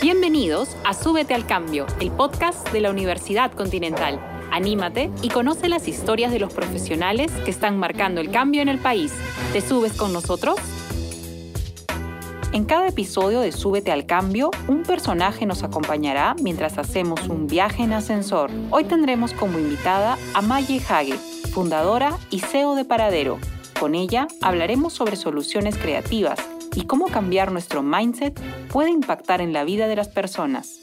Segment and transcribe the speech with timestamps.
[0.00, 4.18] Bienvenidos a Súbete al Cambio, el podcast de la Universidad Continental.
[4.50, 8.78] Anímate y conoce las historias de los profesionales que están marcando el cambio en el
[8.78, 9.12] país.
[9.52, 10.58] ¿Te subes con nosotros?
[12.54, 17.82] En cada episodio de Súbete al Cambio, un personaje nos acompañará mientras hacemos un viaje
[17.82, 18.50] en ascensor.
[18.70, 21.18] Hoy tendremos como invitada a Maye Hage,
[21.52, 23.38] fundadora y CEO de Paradero.
[23.78, 26.38] Con ella hablaremos sobre soluciones creativas
[26.76, 30.80] y cómo cambiar nuestro mindset puede impactar en la vida de las personas.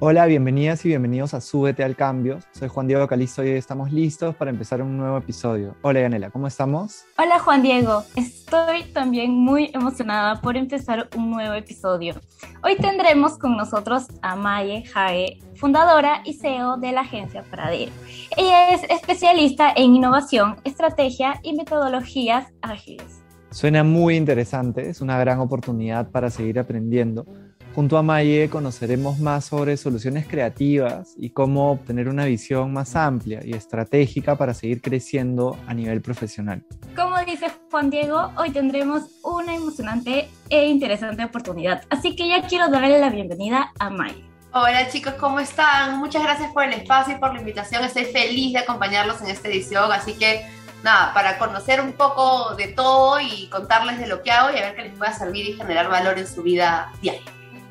[0.00, 2.40] Hola, bienvenidas y bienvenidos a Súbete al Cambio.
[2.52, 5.76] Soy Juan Diego Calizo y hoy estamos listos para empezar un nuevo episodio.
[5.82, 7.04] Hola, Yanela, ¿cómo estamos?
[7.16, 8.02] Hola, Juan Diego.
[8.16, 12.20] Estoy también muy emocionada por empezar un nuevo episodio.
[12.62, 17.92] Hoy tendremos con nosotros a Maye Jae, fundadora y CEO de la agencia Paradero.
[18.36, 23.23] Ella es especialista en innovación, estrategia y metodologías ágiles.
[23.54, 27.24] Suena muy interesante, es una gran oportunidad para seguir aprendiendo
[27.74, 33.40] Junto a Maye conoceremos más sobre soluciones creativas y cómo obtener una visión más amplia
[33.44, 36.64] y estratégica para seguir creciendo a nivel profesional.
[36.94, 42.68] Como dice Juan Diego, hoy tendremos una emocionante e interesante oportunidad, así que ya quiero
[42.68, 44.24] darle la bienvenida a Maye.
[44.52, 45.98] Hola chicos, ¿cómo están?
[45.98, 47.82] Muchas gracias por el espacio y por la invitación.
[47.82, 50.46] Estoy feliz de acompañarlos en esta edición, así que
[50.84, 54.66] nada, para conocer un poco de todo y contarles de lo que hago y a
[54.66, 57.22] ver qué les pueda servir y generar valor en su vida diaria.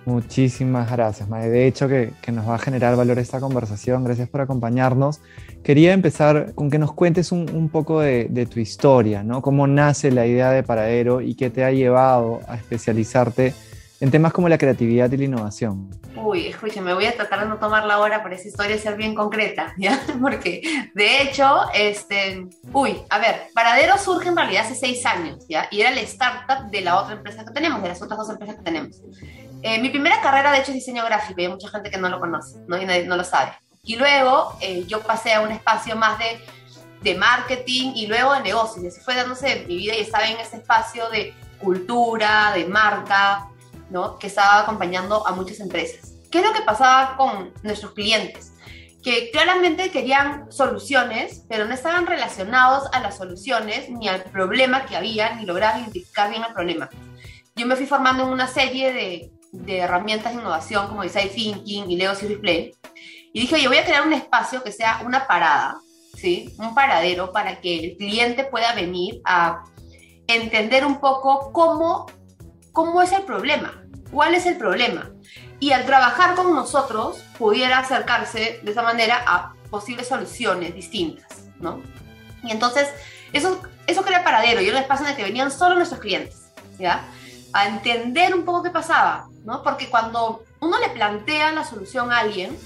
[0.06, 1.50] Muchísimas gracias, Mae.
[1.50, 4.04] De hecho, que, nos va a generar valor esta conversación.
[4.04, 5.22] Gracias por acompañarnos.
[5.64, 9.42] Quería empezar con que nos cuentes un, poco de, tu historia, ¿no?
[9.42, 13.54] Cómo nace la idea de Paradero y qué te ha llevado a especializarte
[14.02, 15.90] en temas como la creatividad y la innovación.
[16.26, 19.14] Uy, escúchame, voy a tratar de no tomar la hora por esa historia ser bien
[19.14, 20.02] concreta, ¿ya?
[20.22, 25.68] Porque, de hecho, este, uy, a ver, Paradero surge en realidad hace seis años, ¿ya?
[25.70, 28.56] Y era la startup de la otra empresa que tenemos, de las otras dos empresas
[28.56, 29.02] que tenemos.
[29.64, 32.08] Eh, mi primera carrera, de hecho, es diseño gráfico y hay mucha gente que no
[32.08, 32.82] lo conoce, ¿no?
[32.82, 33.52] Y nadie, no lo sabe.
[33.84, 36.40] Y luego eh, yo pasé a un espacio más de,
[37.02, 38.82] de marketing y luego de negocios.
[38.86, 43.50] Y así fue dándose mi vida y estaba en ese espacio de cultura, de marca,
[43.90, 44.18] ¿no?
[44.18, 46.13] Que estaba acompañando a muchas empresas.
[46.34, 48.50] ¿Qué es lo que pasaba con nuestros clientes?
[49.04, 54.96] que claramente querían soluciones, pero no estaban relacionados a las soluciones ni al problema que
[54.96, 56.90] había, ni lograban identificar bien el problema.
[57.54, 61.90] Yo me fui formando en una serie de de herramientas de innovación como Design Thinking
[61.90, 62.76] y Lego Series Play.
[63.32, 65.78] Y dije, oye, voy a crear un espacio que sea una parada,
[66.16, 66.54] ¿sí?
[66.58, 69.64] Un paradero para que el cliente pueda venir a
[70.28, 72.08] entender un poco cómo,
[72.72, 75.13] cómo es el problema, cuál es el problema.
[75.64, 81.82] Y al trabajar con nosotros, pudiera acercarse de esa manera a posibles soluciones distintas, ¿no?
[82.44, 82.90] Y entonces,
[83.32, 86.52] eso, eso crea paradero y era un espacio en el que venían solo nuestros clientes,
[86.78, 87.06] ¿ya?
[87.54, 89.64] A entender un poco qué pasaba, ¿no?
[89.64, 92.58] Porque cuando uno le plantea la solución a alguien,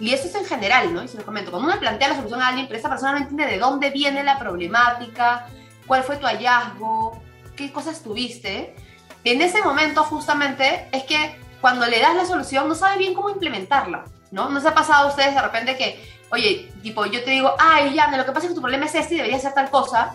[0.00, 1.04] y eso es en general, ¿no?
[1.04, 3.12] Y se lo comento, cuando uno le plantea la solución a alguien, pero esa persona
[3.12, 5.46] no entiende de dónde viene la problemática,
[5.86, 7.22] cuál fue tu hallazgo,
[7.54, 8.74] qué cosas tuviste,
[9.22, 13.30] en ese momento justamente es que cuando le das la solución no sabe bien cómo
[13.30, 14.50] implementarla, ¿no?
[14.50, 15.98] ¿No se ha pasado a ustedes de repente que,
[16.30, 18.94] oye, tipo, yo te digo, ay, ya, lo que pasa es que tu problema es
[18.94, 20.14] este y debería ser tal cosa,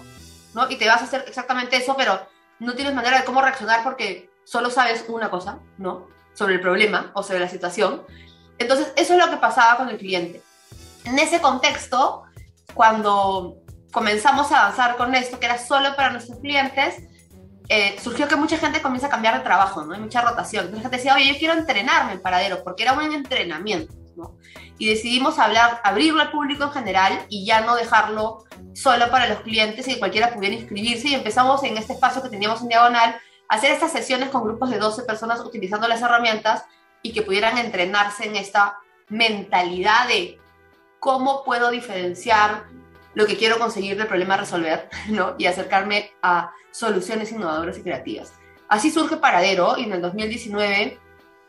[0.54, 0.70] ¿no?
[0.70, 2.22] Y te vas a hacer exactamente eso, pero
[2.60, 6.06] no tienes manera de cómo reaccionar porque solo sabes una cosa, ¿no?
[6.36, 8.04] Sobre el problema o sobre la situación.
[8.60, 10.44] Entonces, eso es lo que pasaba con el cliente.
[11.06, 12.26] En ese contexto,
[12.76, 13.56] cuando
[13.92, 16.98] comenzamos a avanzar con esto, que era solo para nuestros clientes,
[17.70, 19.94] eh, surgió que mucha gente comienza a cambiar de trabajo, ¿no?
[19.94, 20.66] Hay mucha rotación.
[20.66, 24.38] Entonces la gente decía, oye, yo quiero entrenarme en paradero, porque era un entrenamiento, ¿no?
[24.80, 29.42] Y decidimos hablar, abrirlo al público en general y ya no dejarlo solo para los
[29.42, 31.10] clientes y que cualquiera pudiera inscribirse.
[31.10, 33.16] Y empezamos en este espacio que teníamos en diagonal
[33.50, 36.66] hacer estas sesiones con grupos de 12 personas utilizando las herramientas
[37.02, 40.40] y que pudieran entrenarse en esta mentalidad de
[41.00, 42.66] cómo puedo diferenciar
[43.16, 45.36] lo que quiero conseguir del problema resolver ¿no?
[45.38, 48.34] y acercarme a soluciones innovadoras y creativas.
[48.68, 51.00] Así surge Paradero y en el 2019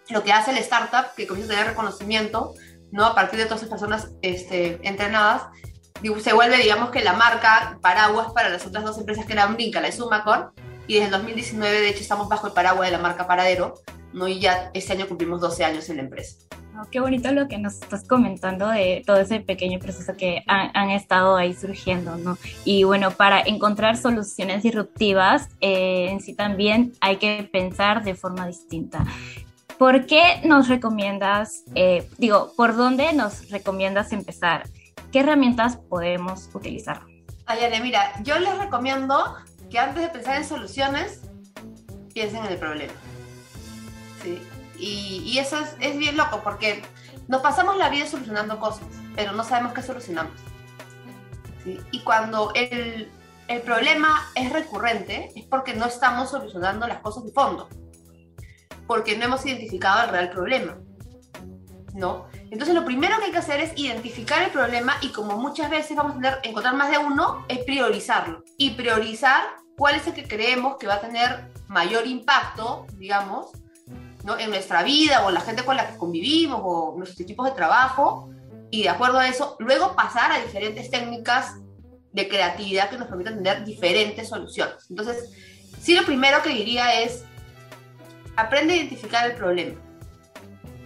[0.09, 2.55] lo que hace el startup, que comienza a tener reconocimiento
[2.91, 3.05] ¿no?
[3.05, 5.43] a partir de todas esas personas este, entrenadas,
[6.23, 9.87] se vuelve, digamos que la marca paraguas para las otras dos empresas que eran Brinca
[9.87, 10.53] y Sumacor,
[10.87, 13.75] y desde el 2019 de hecho estamos bajo el paraguas de la marca Paradero,
[14.13, 14.27] ¿no?
[14.27, 16.37] y ya este año cumplimos 12 años en la empresa.
[16.91, 21.37] Qué bonito lo que nos estás comentando de todo ese pequeño proceso que han, estado
[21.37, 22.39] ahí surgiendo, ¿no?
[22.65, 28.47] Y bueno, para encontrar soluciones disruptivas, eh, en sí también hay que pensar de forma
[28.47, 29.05] distinta.
[29.79, 34.69] ¿Por qué nos recomiendas, eh, digo, por dónde nos recomiendas empezar?
[35.11, 37.03] ¿Qué herramientas podemos utilizar?
[37.47, 39.37] Ayane, mira, yo les recomiendo
[39.71, 41.23] que antes de pensar en soluciones,
[42.13, 42.93] piensen en el problema.
[44.23, 44.39] ¿sí?
[44.81, 46.83] Y, y eso es, es, bien loco porque
[47.29, 50.33] nos pasamos la vida solucionando cosas, pero no sabemos qué solucionamos.
[51.63, 51.79] ¿sí?
[51.91, 53.11] Y cuando el,
[53.49, 57.69] el problema es recurrente, es porque no estamos solucionando las cosas de fondo,
[58.87, 60.79] porque no hemos identificado el real problema.
[61.93, 62.27] ¿No?
[62.51, 65.97] Entonces lo primero que hay que hacer es identificar el problema y como muchas veces
[65.97, 68.45] vamos a tener, encontrar más de uno, es priorizarlo.
[68.57, 69.43] Y priorizar
[69.77, 73.51] cuál es el que creemos que va a tener mayor impacto, digamos,
[74.25, 74.39] ¿no?
[74.39, 78.31] en nuestra vida o la gente con la que convivimos o nuestros equipos de trabajo.
[78.71, 81.55] Y de acuerdo a eso, luego pasar a diferentes técnicas
[82.13, 84.87] de creatividad que nos permitan tener diferentes soluciones.
[84.91, 85.31] Entonces,
[85.81, 87.25] sí, lo primero que diría es,
[88.37, 89.81] aprende a identificar el problema,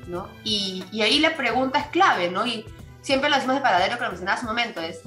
[0.07, 0.29] ¿no?
[0.45, 2.47] Y, y ahí la pregunta es clave, ¿no?
[2.47, 2.65] Y
[3.01, 5.01] siempre lo decimos de paradero que lo mencionaba hace un momento, es,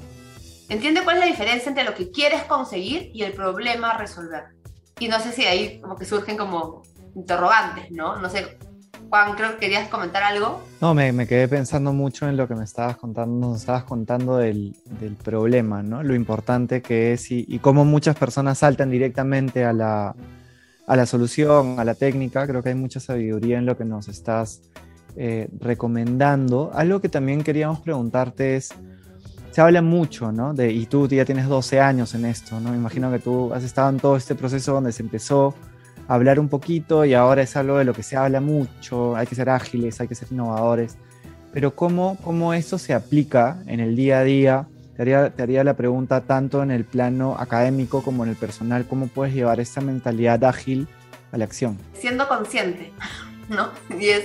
[0.68, 4.44] entiende cuál es la diferencia entre lo que quieres conseguir y el problema a resolver.
[5.00, 6.82] Y no sé si ahí como que surgen como
[7.14, 8.20] interrogantes, ¿no?
[8.20, 8.58] No sé,
[9.08, 10.62] Juan, creo que querías comentar algo.
[10.80, 14.36] No, me, me, quedé pensando mucho en lo que me estabas contando, nos estabas contando
[14.36, 16.02] del, del problema, ¿no?
[16.02, 20.14] Lo importante que es y, cómo muchas personas saltan directamente a la,
[20.86, 22.46] a la solución, a la técnica.
[22.46, 24.60] Creo que hay mucha sabiduría en lo que nos estás
[25.16, 26.70] eh, recomendando.
[26.74, 28.74] Algo que también queríamos preguntarte es,
[29.50, 30.52] se habla mucho, ¿no?
[30.52, 32.72] De, y tú ya tienes 12 años en esto, ¿no?
[32.72, 35.54] Me imagino que tú has estado en todo este proceso donde se empezó
[36.08, 39.34] hablar un poquito y ahora es algo de lo que se habla mucho, hay que
[39.34, 40.96] ser ágiles, hay que ser innovadores,
[41.52, 44.68] pero ¿cómo, cómo eso se aplica en el día a día?
[44.96, 48.86] Te haría, te haría la pregunta tanto en el plano académico como en el personal,
[48.86, 50.88] ¿cómo puedes llevar esa mentalidad ágil
[51.30, 51.78] a la acción?
[51.92, 52.92] Siendo consciente,
[53.48, 53.70] ¿no?
[54.00, 54.24] Y es,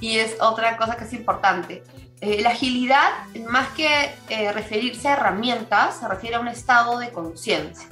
[0.00, 1.82] y es otra cosa que es importante.
[2.20, 3.10] Eh, la agilidad,
[3.48, 3.88] más que
[4.28, 7.88] eh, referirse a herramientas, se refiere a un estado de conciencia.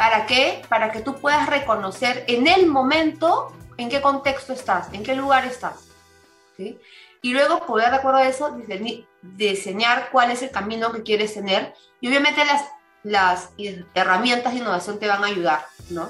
[0.00, 0.62] ¿Para qué?
[0.70, 5.44] Para que tú puedas reconocer en el momento en qué contexto estás, en qué lugar
[5.44, 5.88] estás.
[6.56, 6.80] ¿sí?
[7.20, 8.58] Y luego poder, de acuerdo a eso,
[9.20, 11.74] diseñar cuál es el camino que quieres tener.
[12.00, 12.64] Y obviamente las,
[13.02, 13.50] las
[13.92, 16.08] herramientas de innovación te van a ayudar, ¿no?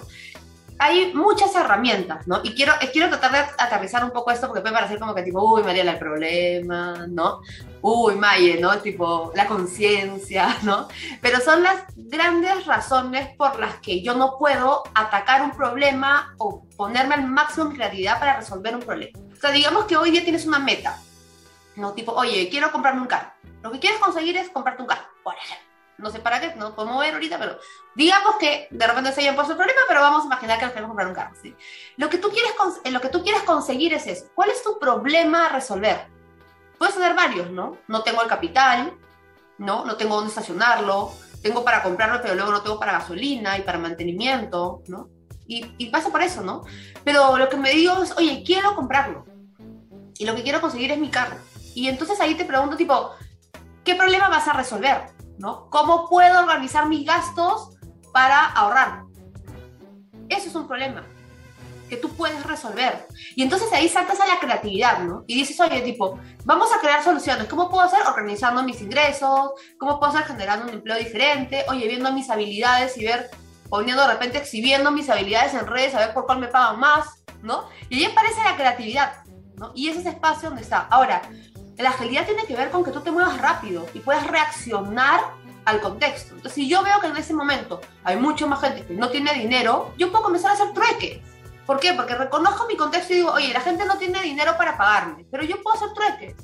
[0.83, 2.41] Hay muchas herramientas, ¿no?
[2.43, 5.39] Y quiero, quiero tratar de aterrizar un poco esto porque puede parecer como que tipo,
[5.43, 7.43] uy, Mariela, el problema, ¿no?
[7.83, 8.79] Uy, Maye, ¿no?
[8.79, 10.89] Tipo, la conciencia, ¿no?
[11.21, 16.65] Pero son las grandes razones por las que yo no puedo atacar un problema o
[16.79, 19.19] ponerme al máximo en creatividad para resolver un problema.
[19.33, 20.99] O sea, digamos que hoy día tienes una meta,
[21.77, 21.93] ¿no?
[21.93, 23.31] Tipo, oye, quiero comprarme un carro.
[23.63, 25.70] Lo que quieres conseguir es comprarte un carro, por ejemplo
[26.01, 27.59] no sé para qué, no podemos ver ahorita, pero
[27.95, 30.73] digamos que de repente se hayan puesto el problema, pero vamos a imaginar que nos
[30.73, 31.35] queremos comprar un carro.
[31.41, 31.55] ¿sí?
[31.97, 32.53] Lo, que tú quieres,
[32.91, 34.27] lo que tú quieres conseguir es eso.
[34.35, 36.07] ¿Cuál es tu problema a resolver?
[36.79, 37.77] Puedes tener varios, ¿no?
[37.89, 38.95] No tengo el capital,
[39.59, 39.85] ¿no?
[39.85, 41.13] No tengo dónde estacionarlo,
[41.43, 45.09] tengo para comprarlo, pero luego no tengo para gasolina y para mantenimiento, ¿no?
[45.47, 46.65] Y, y pasa por eso, ¿no?
[47.05, 49.27] Pero lo que me digo es, oye, quiero comprarlo.
[50.19, 51.37] Y lo que quiero conseguir es mi carro.
[51.75, 53.11] Y entonces ahí te pregunto, tipo,
[53.85, 55.07] ¿qué problema vas a resolver?
[55.41, 55.71] ¿No?
[55.71, 57.71] ¿Cómo puedo organizar mis gastos
[58.13, 59.05] para ahorrar?
[60.29, 61.03] Eso es un problema
[61.89, 63.07] que tú puedes resolver.
[63.35, 65.25] Y entonces ahí saltas a la creatividad, ¿no?
[65.27, 67.49] Y dices, oye, tipo, vamos a crear soluciones.
[67.49, 68.01] ¿Cómo puedo hacer?
[68.07, 69.53] Organizando mis ingresos.
[69.79, 71.65] ¿Cómo puedo hacer generando un empleo diferente?
[71.69, 73.31] Oye, viendo mis habilidades y ver,
[73.69, 77.25] poniendo de repente, exhibiendo mis habilidades en redes, a ver por cuál me pagan más,
[77.43, 77.65] ¿no?
[77.89, 79.25] Y ahí aparece la creatividad,
[79.57, 79.73] ¿no?
[79.75, 80.87] Y ese es espacio donde está.
[80.91, 81.23] Ahora,
[81.83, 85.21] la agilidad tiene que ver con que tú te muevas rápido y puedas reaccionar
[85.65, 86.35] al contexto.
[86.35, 89.33] Entonces, si yo veo que en ese momento hay mucha más gente que no tiene
[89.35, 91.21] dinero, yo puedo comenzar a hacer trueques.
[91.67, 91.93] ¿Por qué?
[91.93, 95.45] Porque reconozco mi contexto y digo, oye, la gente no tiene dinero para pagarme, pero
[95.45, 96.35] yo puedo hacer trueques.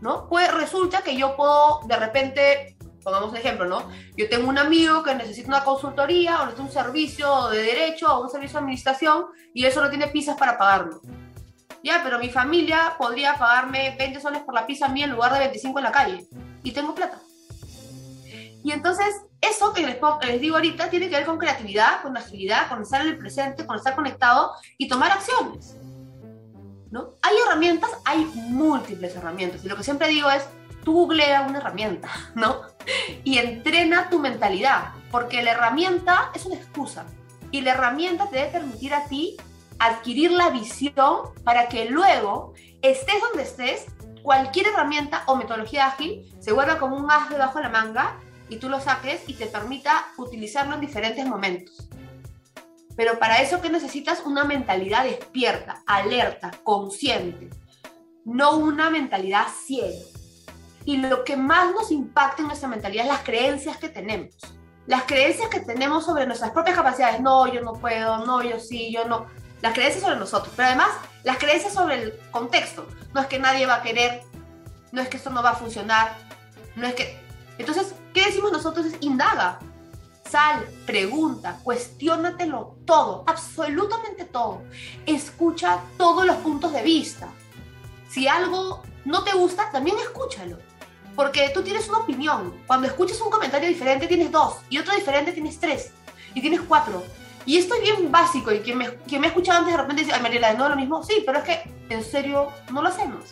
[0.00, 0.28] ¿No?
[0.28, 3.88] Pues resulta que yo puedo de repente, pongamos un ejemplo, ¿no?
[4.16, 8.22] Yo tengo un amigo que necesita una consultoría o necesita un servicio de derecho o
[8.22, 11.00] un servicio de administración y eso no tiene pizzas para pagarlo.
[11.82, 15.32] Ya, pero mi familia podría pagarme 20 soles por la pizza a mí en lugar
[15.32, 16.26] de 25 en la calle.
[16.62, 17.20] Y tengo plata.
[18.64, 22.68] Y entonces, eso que les, les, digo ahorita tiene que ver con creatividad, con agilidad,
[22.68, 25.76] con estar en el presente, con estar conectado y tomar acciones.
[26.90, 27.14] ¿no?
[27.22, 29.64] Hay herramientas, hay múltiples herramientas.
[29.64, 30.44] Y lo que siempre digo es,
[30.84, 32.62] tú googlea una herramienta, ¿no?
[33.24, 37.04] Y entrena tu mentalidad, porque la herramienta es una excusa.
[37.50, 39.36] Y la herramienta te debe permitir a ti
[39.78, 43.86] adquirir la visión para que luego estés donde estés,
[44.22, 48.18] cualquier herramienta o metodología ágil se vuelva como un as debajo de la manga
[48.48, 51.88] y tú lo saques y te permita utilizarlo en diferentes momentos.
[52.96, 57.48] Pero para eso que necesitas una mentalidad despierta, alerta, consciente,
[58.24, 60.04] no una mentalidad ciega.
[60.84, 64.34] Y lo que más nos impacta en nuestra mentalidad es las creencias que tenemos.
[64.86, 67.20] Las creencias que tenemos sobre nuestras propias capacidades.
[67.20, 69.26] No, yo no puedo, no, yo sí, yo no
[69.60, 70.90] Las creencias sobre nosotros, pero además
[71.24, 72.86] las creencias sobre el contexto.
[73.14, 74.22] No es que nadie va a querer,
[74.92, 76.16] no es que esto no va a funcionar,
[76.76, 77.20] no es que...
[77.58, 78.86] Entonces, ¿qué decimos nosotros?
[78.86, 79.58] Es indaga,
[80.30, 84.62] sal, pregunta, cuestiónatelo todo, absolutamente todo.
[85.06, 87.28] Escucha todos los puntos de vista.
[88.08, 90.58] Si algo no te gusta, también escúchalo.
[91.16, 92.62] Porque tú tienes una opinión.
[92.66, 95.90] Cuando escuchas un comentario diferente tienes dos y otro diferente tienes tres
[96.34, 97.02] y tienes cuatro.
[97.48, 100.02] Y esto es bien básico y quien me, quien me ha escuchado antes de repente
[100.02, 101.02] dice, ay Mariela, ¿no es lo mismo?
[101.02, 103.24] Sí, pero es que en serio no lo hacemos.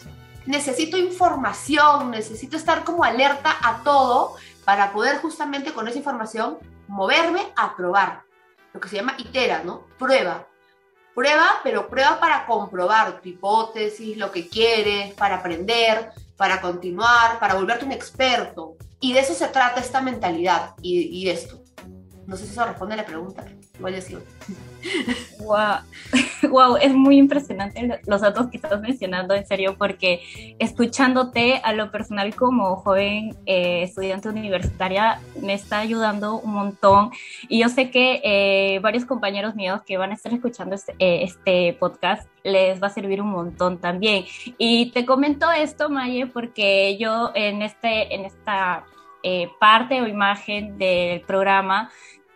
[0.47, 6.57] Necesito información, necesito estar como alerta a todo para poder justamente con esa información
[6.89, 8.23] moverme a probar.
[8.73, 9.85] Lo que se llama itera, ¿no?
[9.99, 10.47] Prueba.
[11.15, 17.53] Prueba, pero prueba para comprobar tu hipótesis, lo que quieres, para aprender, para continuar, para
[17.53, 18.77] volverte un experto.
[18.99, 21.63] Y de eso se trata esta mentalidad y, y esto.
[22.27, 23.45] No sé si eso responde a la pregunta.
[23.81, 24.21] Ya sigo.
[25.41, 26.51] Wow.
[26.51, 30.23] wow, es muy impresionante los datos que estás mencionando, en serio, porque
[30.59, 37.11] escuchándote a lo personal como joven eh, estudiante universitaria me está ayudando un montón.
[37.49, 41.23] Y yo sé que eh, varios compañeros míos que van a estar escuchando este, eh,
[41.23, 44.25] este, podcast les va a servir un montón también.
[44.59, 48.85] Y te comento esto, Maye, porque yo en, este, en esta
[49.59, 51.91] parte o imagen del programa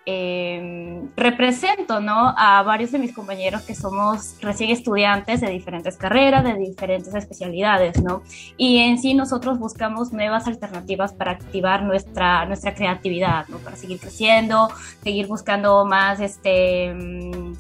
[0.06, 2.34] Em, represento ¿no?
[2.34, 8.02] a varios de mis compañeros que somos recién estudiantes de diferentes carreras, de diferentes especialidades,
[8.02, 8.22] ¿no?
[8.56, 13.58] Y en sí nosotros buscamos nuevas alternativas para activar nuestra, nuestra creatividad, ¿no?
[13.58, 14.70] Para seguir creciendo,
[15.02, 17.52] seguir buscando más, este mm,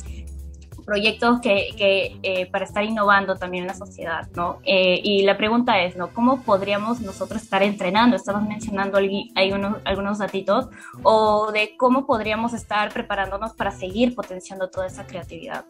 [0.90, 4.58] proyectos que, que eh, para estar innovando también en la sociedad, ¿no?
[4.64, 6.12] Eh, y la pregunta es, ¿no?
[6.12, 8.16] ¿Cómo podríamos nosotros estar entrenando?
[8.16, 10.66] Estabas mencionando hay unos, algunos datitos,
[11.04, 15.64] o de cómo podríamos estar preparándonos para seguir potenciando toda esa creatividad.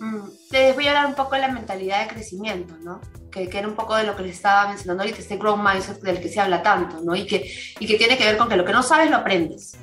[0.00, 3.00] Mm, les voy a hablar un poco de la mentalidad de crecimiento, ¿no?
[3.30, 6.02] Que, que, era un poco de lo que les estaba mencionando ahorita, este growth mindset
[6.02, 7.16] del que se habla tanto, ¿no?
[7.16, 9.78] Y que, y que tiene que ver con que lo que no sabes lo aprendes,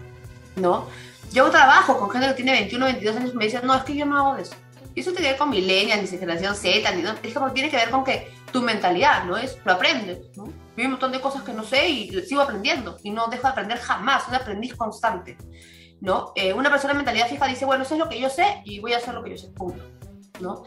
[0.57, 0.85] ¿no?
[1.31, 3.95] Yo trabajo con gente que tiene 21, 22 años y me dicen, no, es que
[3.95, 4.55] yo no hago eso.
[4.93, 7.75] Y eso tiene que ver con millennials, ni generación Z, ni es como tiene que
[7.75, 9.35] ver con que tu mentalidad, ¿no?
[9.35, 10.45] Es, lo aprendes, ¿no?
[10.77, 13.49] Hay un montón de cosas que no sé y sigo aprendiendo y no dejo de
[13.49, 15.37] aprender jamás, un aprendiz constante,
[15.99, 16.31] ¿no?
[16.35, 18.79] Eh, una persona de mentalidad fija dice, bueno, eso es lo que yo sé y
[18.79, 19.83] voy a hacer lo que yo sé, punto,
[20.39, 20.63] ¿no?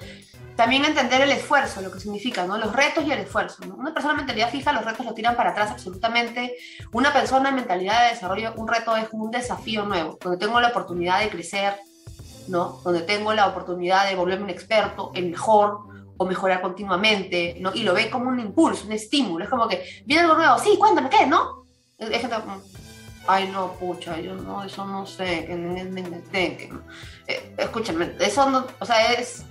[0.58, 2.58] También entender el esfuerzo, lo que significa, ¿no?
[2.58, 3.64] Los retos y el esfuerzo.
[3.64, 3.76] ¿no?
[3.76, 6.56] Una persona mentalidad fija, los retos lo tiran para atrás absolutamente.
[6.90, 10.70] Una persona en mentalidad de desarrollo, un reto es un desafío nuevo, donde tengo la
[10.70, 11.76] oportunidad de crecer,
[12.48, 12.80] ¿no?
[12.82, 15.78] Donde tengo la oportunidad de volverme un experto, el mejor,
[16.16, 17.72] o mejorar continuamente, ¿no?
[17.72, 19.44] Y lo ve como un impulso, un estímulo.
[19.44, 21.24] Es como que viene algo nuevo, sí, cuéntame, ¿qué?
[21.24, 21.66] ¿No?
[21.98, 22.34] Es gente,
[23.28, 26.72] ay, no, pucha, yo no, eso no sé, que,
[27.28, 29.44] eh, escúchame, eso no, o sea, es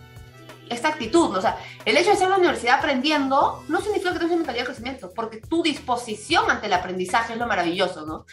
[0.70, 1.36] esta actitud.
[1.36, 4.38] O sea, el hecho de estar en la universidad aprendiendo no significa que tengas una
[4.38, 8.26] mentalidad de crecimiento, porque tu disposición ante el aprendizaje es lo maravilloso, ¿no?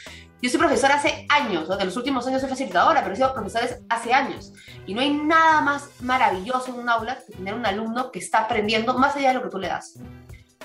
[0.42, 1.76] Yo soy profesora hace años, ¿no?
[1.76, 4.52] de los últimos años soy facilitadora, pero he sido profesora hace años.
[4.84, 8.40] Y no hay nada más maravilloso en un aula que tener un alumno que está
[8.40, 9.98] aprendiendo más allá de lo que tú le das.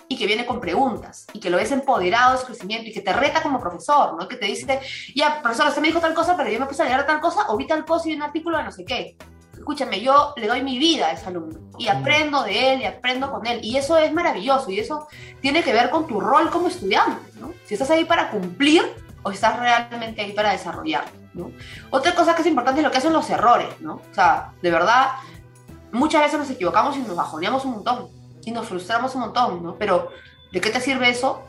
[0.09, 2.99] Y que viene con preguntas, y que lo ves empoderado de su crecimiento, y que
[2.99, 4.27] te reta como profesor, ¿no?
[4.27, 4.81] Que te dice,
[5.15, 7.45] ya, profesor, usted me dijo tal cosa, pero yo me puse a leer tal cosa,
[7.47, 9.15] o vi tal cosa y un artículo de no sé qué
[9.59, 13.31] escúchame, yo le doy mi vida a ese alumno y aprendo de él y aprendo
[13.31, 13.59] con él.
[13.63, 15.07] Y eso es maravilloso y eso
[15.41, 17.53] tiene que ver con tu rol como estudiante, ¿no?
[17.65, 18.83] Si estás ahí para cumplir
[19.23, 21.51] o estás realmente ahí para desarrollar, ¿no?
[21.89, 23.95] Otra cosa que es importante es lo que hacen los errores, ¿no?
[23.95, 25.11] O sea, de verdad,
[25.91, 28.07] muchas veces nos equivocamos y nos bajoneamos un montón
[28.43, 29.75] y nos frustramos un montón, ¿no?
[29.75, 30.09] Pero,
[30.51, 31.43] ¿de qué te sirve eso?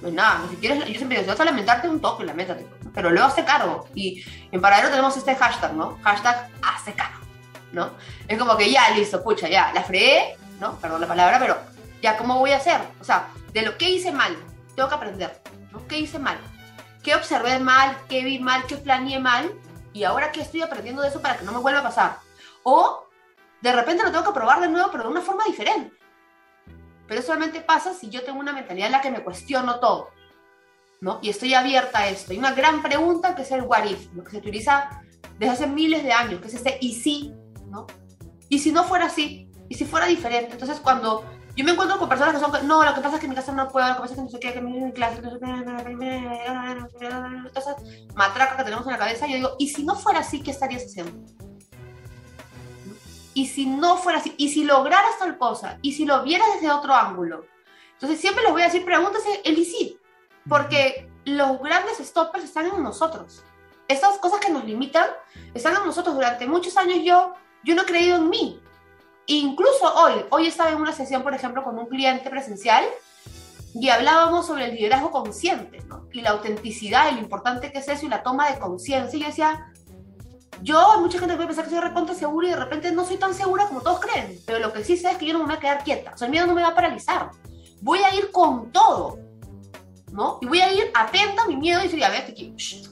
[0.00, 3.08] Pues nada, si quieres, yo siempre digo, si vas a lamentarte un toque, lamentate, pero
[3.10, 3.86] luego hace cargo.
[3.94, 5.96] Y en Paradero tenemos este hashtag, ¿no?
[6.02, 7.21] Hashtag hace cargo.
[7.72, 7.92] ¿No?
[8.28, 10.78] Es como que ya, listo, pucha, ya, la freé, ¿no?
[10.78, 11.56] Perdón la palabra, pero
[12.00, 12.80] ya, ¿cómo voy a hacer?
[13.00, 14.36] O sea, de lo que hice mal,
[14.76, 15.86] tengo que aprender, ¿no?
[15.86, 16.38] ¿Qué hice mal?
[17.02, 17.96] ¿Qué observé mal?
[18.08, 18.64] ¿Qué vi mal?
[18.66, 19.52] ¿Qué planeé mal?
[19.92, 22.18] Y ahora qué estoy aprendiendo de eso para que no me vuelva a pasar.
[22.62, 23.08] O
[23.60, 25.96] de repente lo tengo que probar de nuevo, pero de una forma diferente.
[27.08, 30.10] Pero solamente pasa si yo tengo una mentalidad en la que me cuestiono todo.
[31.00, 31.18] ¿no?
[31.20, 32.32] Y estoy abierta a esto.
[32.32, 35.02] Hay una gran pregunta que es el what if, lo que se utiliza
[35.38, 37.34] desde hace miles de años, que es este y si
[37.72, 37.86] ¿no?
[38.48, 41.24] Y si no fuera así, y si fuera diferente, entonces cuando
[41.56, 43.36] yo me encuentro con personas que son, no, lo que pasa es que en mi
[43.36, 45.30] casa no puedo, lo que pasa es que no sé qué, que mi clase, no
[45.30, 45.50] sé qué,
[47.46, 47.74] entonces,
[48.14, 50.84] matraca que tenemos en la cabeza, yo digo, ¿y si no fuera así, qué estarías
[50.84, 51.12] haciendo?
[53.34, 56.70] Y si no fuera así, y si lograras tal cosa, y si lo vieras desde
[56.70, 57.44] otro ángulo.
[57.94, 59.98] Entonces siempre les voy a decir, pregúntese el y si,
[60.48, 63.42] porque los grandes stoppers están en nosotros.
[63.88, 65.06] Estas cosas que nos limitan
[65.54, 66.14] están en nosotros.
[66.14, 68.60] Durante muchos años yo yo no he creído en mí.
[69.26, 72.84] Incluso hoy, hoy estaba en una sesión, por ejemplo, con un cliente presencial
[73.74, 75.82] y hablábamos sobre el liderazgo consciente.
[76.12, 79.16] Y la autenticidad, y lo importante que es eso y la toma de conciencia.
[79.16, 79.72] Y yo decía,
[80.62, 83.34] yo, mucha gente puede pensar que soy recontra segura y de repente no soy tan
[83.34, 85.54] segura como todos creen, pero lo que sí sé es que yo no me voy
[85.54, 87.30] a quedar quieta, o sea, el miedo no me va a paralizar.
[87.80, 89.18] Voy a ir con todo,
[90.12, 90.38] ¿no?
[90.40, 92.32] Y voy a ir atenta a mi miedo y decir, a ver,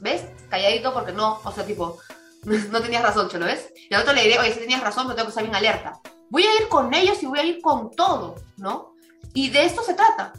[0.00, 0.26] ¿ves?
[0.48, 1.98] Calladito porque no, o sea, tipo,
[2.44, 3.72] no tenías razón, ¿lo ves?
[3.88, 6.00] Y al otro le diré, oye, si tenías razón, pero tengo que estar bien alerta.
[6.30, 8.94] Voy a ir con ellos y voy a ir con todo, ¿no?
[9.34, 10.32] Y de esto se trata.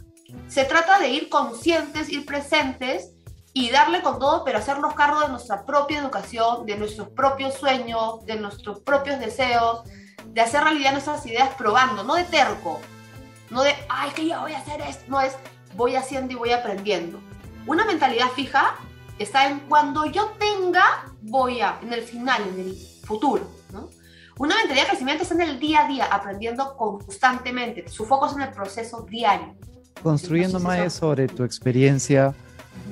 [0.48, 3.10] Se trata de ir conscientes, ir presentes
[3.52, 8.24] y darle con todo, pero hacernos cargo de nuestra propia educación, de nuestros propios sueños,
[8.24, 9.82] de nuestros propios deseos,
[10.26, 12.80] de hacer realidad nuestras ideas probando, no de terco,
[13.50, 15.34] no de, ay, que yo voy a hacer esto, no es,
[15.74, 17.20] voy haciendo y voy aprendiendo.
[17.66, 18.76] Una mentalidad fija
[19.18, 20.82] está en cuando yo tenga,
[21.22, 23.88] voy a, en el final, en el futuro, ¿no?
[24.38, 28.32] Una mentalidad de crecimiento está en el día a día, aprendiendo constantemente, su foco es
[28.32, 29.54] en el proceso diario.
[30.02, 32.34] Construyendo más sobre tu experiencia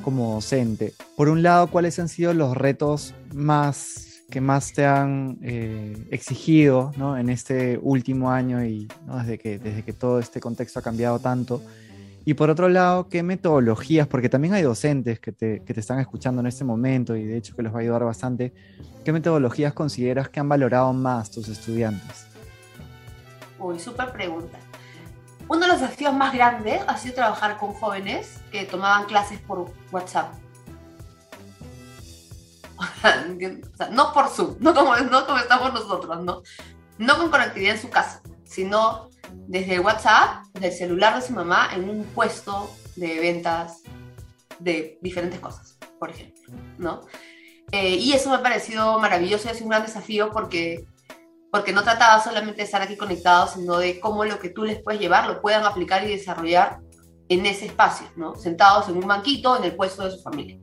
[0.04, 0.94] como docente.
[1.16, 6.92] Por un lado, ¿cuáles han sido los retos más que más te han eh, exigido
[6.96, 7.18] ¿no?
[7.18, 8.86] en este último año y
[9.18, 11.62] desde, que, desde que todo este contexto ha cambiado tanto?
[12.30, 14.06] Y por otro lado, ¿qué metodologías?
[14.06, 17.36] Porque también hay docentes que te, que te están escuchando en este momento y de
[17.36, 18.54] hecho que los va a ayudar bastante.
[19.04, 22.26] ¿Qué metodologías consideras que han valorado más tus estudiantes?
[23.58, 24.60] Uy, súper pregunta.
[25.48, 29.66] Uno de los desafíos más grandes ha sido trabajar con jóvenes que tomaban clases por
[29.90, 30.32] WhatsApp.
[33.90, 36.42] no por Zoom, no como, no como estamos nosotros, ¿no?
[36.96, 39.08] No con conectividad en su casa, sino
[39.46, 43.82] desde WhatsApp, desde el celular de su mamá, en un puesto de ventas
[44.58, 46.42] de diferentes cosas, por ejemplo,
[46.76, 47.02] ¿no?
[47.70, 50.84] Eh, y eso me ha parecido maravilloso y es un gran desafío porque
[51.52, 54.80] porque no trataba solamente de estar aquí conectados, sino de cómo lo que tú les
[54.80, 56.78] puedes llevar lo puedan aplicar y desarrollar
[57.28, 58.36] en ese espacio, ¿no?
[58.36, 60.58] Sentados en un banquito en el puesto de su familia,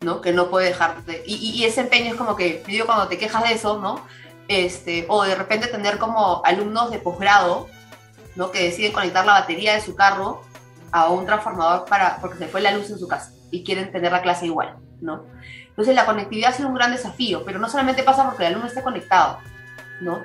[0.00, 0.20] ¿no?
[0.20, 1.22] Que no puede dejar de...
[1.24, 4.04] Y, ese empeño es como que, yo cuando te quejas de eso, ¿no?
[4.48, 7.68] Este, o de repente tener como alumnos de posgrado,
[8.36, 8.50] ¿no?
[8.50, 10.42] Que deciden conectar la batería de su carro
[10.92, 14.12] a un transformador para, porque se fue la luz en su casa y quieren tener
[14.12, 15.24] la clase igual, ¿no?
[15.68, 18.82] Entonces la conectividad ha un gran desafío, pero no solamente pasa porque el alumno esté
[18.82, 19.38] conectado,
[20.00, 20.20] ¿no?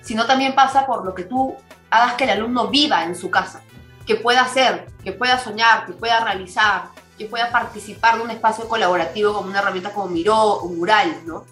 [0.00, 1.56] Sino también pasa por lo que tú
[1.90, 3.60] hagas que el alumno viva en su casa,
[4.06, 6.84] que pueda hacer, que pueda soñar, que pueda realizar,
[7.18, 11.44] que pueda participar de un espacio colaborativo como una herramienta como Miro o Mural, ¿no?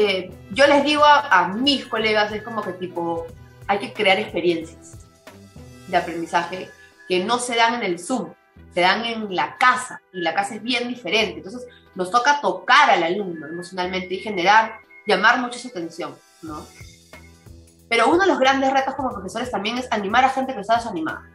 [0.00, 3.26] Eh, yo les digo a, mis colegas, es como que tipo,
[3.66, 4.96] hay que crear experiencias
[5.88, 6.70] de aprendizaje
[7.08, 8.32] que no se dan en el Zoom,
[8.72, 11.38] se dan en la casa, y la casa es bien diferente.
[11.38, 16.64] Entonces, nos toca tocar al alumno emocionalmente y generar, llamar mucho su atención, ¿no?
[17.88, 20.76] Pero uno de los grandes retos como profesores también es animar a gente que está
[20.76, 21.28] desanimada.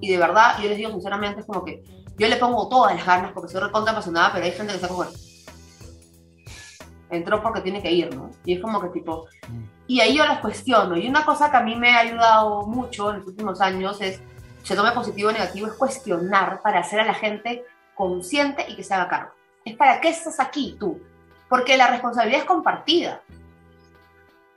[0.00, 1.84] Y de verdad, yo les digo sinceramente, es como que
[2.18, 4.88] yo le pongo todas las ganas porque soy recontra apasionada, pero hay gente que está
[4.88, 5.06] como...
[7.10, 8.30] Entró porque tiene que ir, ¿no?
[8.44, 9.26] Y es como que tipo...
[9.86, 10.96] Y ahí yo los cuestiono.
[10.96, 14.20] Y una cosa que a mí me ha ayudado mucho en los últimos años es,
[14.62, 18.84] se tome positivo o negativo, es cuestionar para hacer a la gente consciente y que
[18.84, 19.30] se haga cargo.
[19.64, 21.00] Es para qué estás aquí tú.
[21.48, 23.22] Porque la responsabilidad es compartida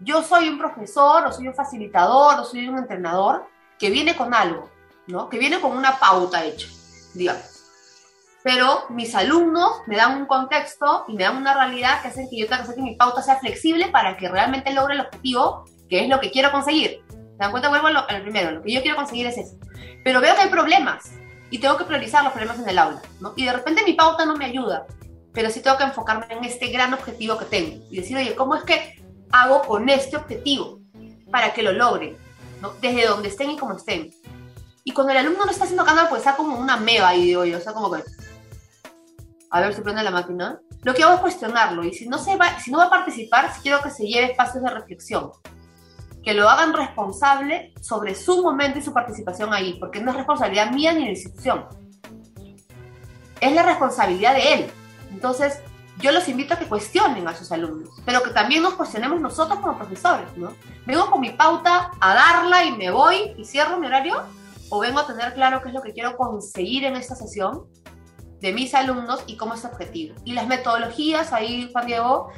[0.03, 3.45] yo soy un profesor o soy un facilitador o soy un entrenador
[3.77, 4.69] que viene con algo,
[5.07, 5.29] ¿no?
[5.29, 6.67] Que viene con una pauta hecha,
[7.13, 7.50] digamos.
[8.43, 12.37] Pero mis alumnos me dan un contexto y me dan una realidad que hacen que
[12.37, 15.65] yo tenga que hacer que mi pauta sea flexible para que realmente logre el objetivo,
[15.89, 17.03] que es lo que quiero conseguir.
[17.09, 17.69] ¿Se dan cuenta?
[17.69, 19.55] Vuelvo al primero, lo que yo quiero conseguir es eso.
[20.03, 21.11] Pero veo que hay problemas
[21.51, 23.33] y tengo que priorizar los problemas en el aula, ¿no?
[23.35, 24.87] Y de repente mi pauta no me ayuda,
[25.33, 28.55] pero sí tengo que enfocarme en este gran objetivo que tengo y decir, oye, ¿cómo
[28.55, 29.01] es que
[29.31, 30.79] hago con este objetivo
[31.31, 32.17] para que lo logren,
[32.61, 32.73] ¿no?
[32.81, 34.11] desde donde estén y como estén.
[34.83, 37.45] Y cuando el alumno no está haciendo canal, pues está como una meba ahí, digo
[37.45, 38.03] yo, o sea, como que,
[39.51, 40.59] a ver si prende la máquina.
[40.81, 43.51] Lo que hago es cuestionarlo y si no, se va, si no va a participar,
[43.61, 45.31] quiero que se lleve espacios de reflexión,
[46.23, 50.71] que lo hagan responsable sobre su momento y su participación ahí, porque no es responsabilidad
[50.71, 51.65] mía ni de la institución,
[53.39, 54.71] es la responsabilidad de él.
[55.11, 55.59] Entonces,
[55.99, 59.59] yo los invito a que cuestionen a sus alumnos, pero que también nos cuestionemos nosotros
[59.59, 60.53] como profesores, ¿no?
[60.85, 64.23] ¿Vengo con mi pauta a darla y me voy y cierro mi horario?
[64.69, 67.65] ¿O vengo a tener claro qué es lo que quiero conseguir en esta sesión
[68.41, 70.15] de mis alumnos y cómo es objetivo?
[70.25, 72.31] Y las metodologías ahí, Juan Diego,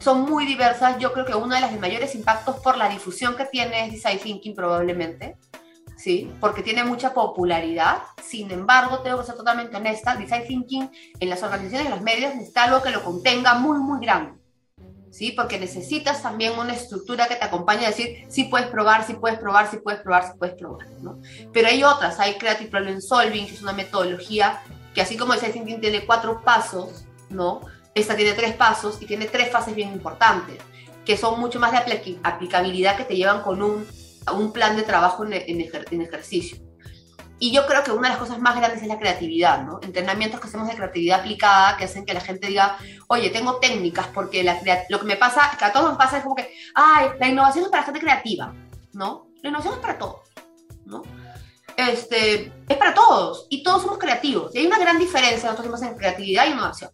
[0.00, 0.98] son muy diversas.
[0.98, 4.18] Yo creo que uno de los mayores impactos por la difusión que tiene es Design
[4.18, 5.36] Thinking probablemente
[5.96, 6.30] ¿sí?
[6.40, 8.02] Porque tiene mucha popularidad.
[8.22, 10.90] Sin embargo, tengo que ser totalmente honesta, design thinking
[11.20, 14.38] en las organizaciones y los medios necesita algo que lo contenga muy, muy grande,
[15.10, 15.32] ¿sí?
[15.32, 19.38] Porque necesitas también una estructura que te acompañe a decir, sí puedes probar, sí puedes
[19.38, 21.20] probar, sí puedes probar, sí puedes probar, ¿no?
[21.52, 24.60] Pero hay otras, hay Creative Problem Solving, que es una metodología
[24.94, 27.60] que así como el Thinking tiene cuatro pasos, ¿no?
[27.94, 30.58] Esta tiene tres pasos y tiene tres fases bien importantes,
[31.04, 33.86] que son mucho más de aplicabilidad que te llevan con un,
[34.32, 36.64] un plan de trabajo en ejercicio.
[37.38, 39.80] Y yo creo que una de las cosas más grandes es la creatividad, ¿no?
[39.82, 42.78] Entrenamientos que hacemos de creatividad aplicada que hacen que la gente diga,
[43.08, 46.22] oye, tengo técnicas, porque la, lo que me pasa, que a todos nos pasa es
[46.22, 48.54] como que, ay, la innovación es para gente creativa,
[48.92, 49.26] ¿no?
[49.42, 50.20] La innovación es para todos,
[50.86, 51.02] ¿no?
[51.76, 54.54] Este, es para todos y todos somos creativos.
[54.54, 56.90] Y hay una gran diferencia nosotros en creatividad e innovación.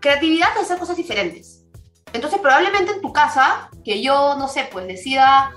[0.00, 1.64] Creatividad es hacer cosas diferentes.
[2.12, 5.52] Entonces, probablemente en tu casa, que yo, no sé, pues decida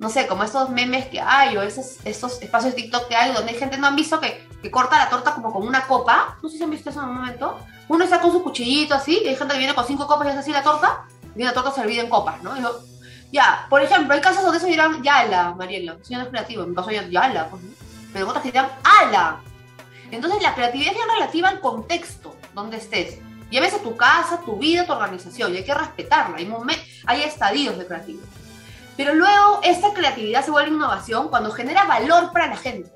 [0.00, 3.34] no sé, como estos memes que hay o esos, estos espacios de TikTok que hay
[3.34, 6.38] donde hay gente, ¿no han visto que, que corta la torta como con una copa?
[6.42, 7.58] No sé si han visto eso en un momento.
[7.86, 10.30] Uno está con su cuchillito así, y hay gente que viene con cinco copas y
[10.30, 11.04] hace así la torta,
[11.36, 12.54] y la torta servida en copas, ¿no?
[13.30, 16.70] ya, por ejemplo, hay casos donde eso dirán yala, Mariela, si no es creativo, en
[16.70, 17.70] mi caso yala, pues, ¿no?
[18.12, 19.40] Pero otras que dirán ala.
[20.10, 23.18] Entonces la creatividad es bien relativa al contexto donde estés.
[23.50, 26.36] Lleves a tu casa, tu vida, tu organización, y hay que respetarla.
[26.36, 26.52] Hay,
[27.06, 28.26] hay estadios de creatividad.
[28.96, 32.90] Pero luego esta creatividad se vuelve innovación cuando genera valor para la gente.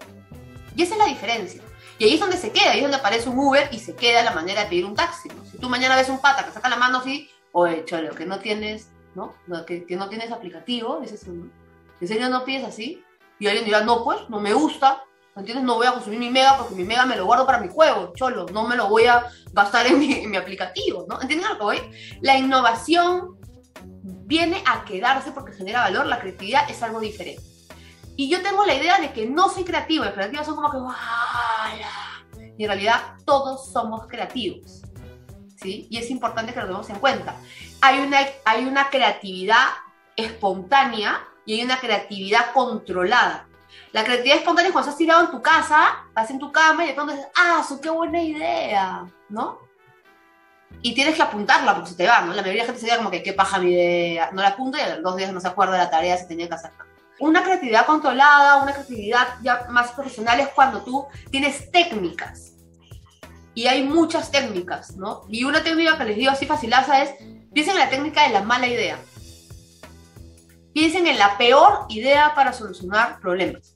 [0.77, 1.62] Y esa es la diferencia.
[1.98, 4.22] Y ahí es donde se queda, ahí es donde aparece un Uber y se queda
[4.22, 5.29] la manera de pedir un taxi.
[5.50, 8.40] Si tú mañana ves un pata que saca la mano así, oye, cholo, que no
[8.40, 9.35] tienes, ¿no?
[9.64, 11.53] Que, que no tienes aplicativo, dices, ¿en
[12.09, 13.04] serio no pides así?
[13.38, 15.03] Y alguien dirá, no, pues, no me gusta,
[15.37, 15.64] ¿entiendes?
[15.64, 18.12] No voy a consumir mi mega porque mi mega me lo guardo para mi juego,
[18.14, 21.20] cholo, no me lo voy a gastar en mi, en aplicativo, ¿no?
[21.20, 21.81] ¿Entienden lo que voy?
[22.20, 23.38] La innovación
[24.27, 27.42] viene a quedarse porque genera valor, la creatividad es algo diferente.
[28.16, 30.79] Y yo tengo la idea de que no soy creativo, las creativas son como que
[32.57, 34.83] Y en realidad todos somos creativos.
[35.61, 35.88] ¿sí?
[35.90, 37.37] Y es importante que lo tengamos en cuenta.
[37.81, 39.66] Hay una, hay una creatividad
[40.16, 43.47] espontánea y hay una creatividad controlada.
[43.93, 46.89] La creatividad espontánea es cuando estás tirado en tu casa, estás en tu cama y
[46.89, 49.65] de pronto dices, ah, su qué buena idea, ¿no?
[50.83, 52.35] y tienes que apuntarla porque se te va, ¿no?
[52.35, 54.49] La mayoría de la gente se queda como que qué paja mi idea, no la
[54.49, 56.55] apunta y a los dos días no se acuerda de la tarea si tenía que
[56.55, 56.85] hacerla.
[57.21, 62.53] Una creatividad controlada, una creatividad ya más profesional es cuando tú tienes técnicas.
[63.55, 65.23] Y hay muchas técnicas, ¿no?
[65.31, 67.15] Y una técnica que les digo así facilaza es,
[67.55, 68.99] piensen en la técnica de la mala idea.
[70.75, 73.75] Piensen en la peor idea para solucionar problemas.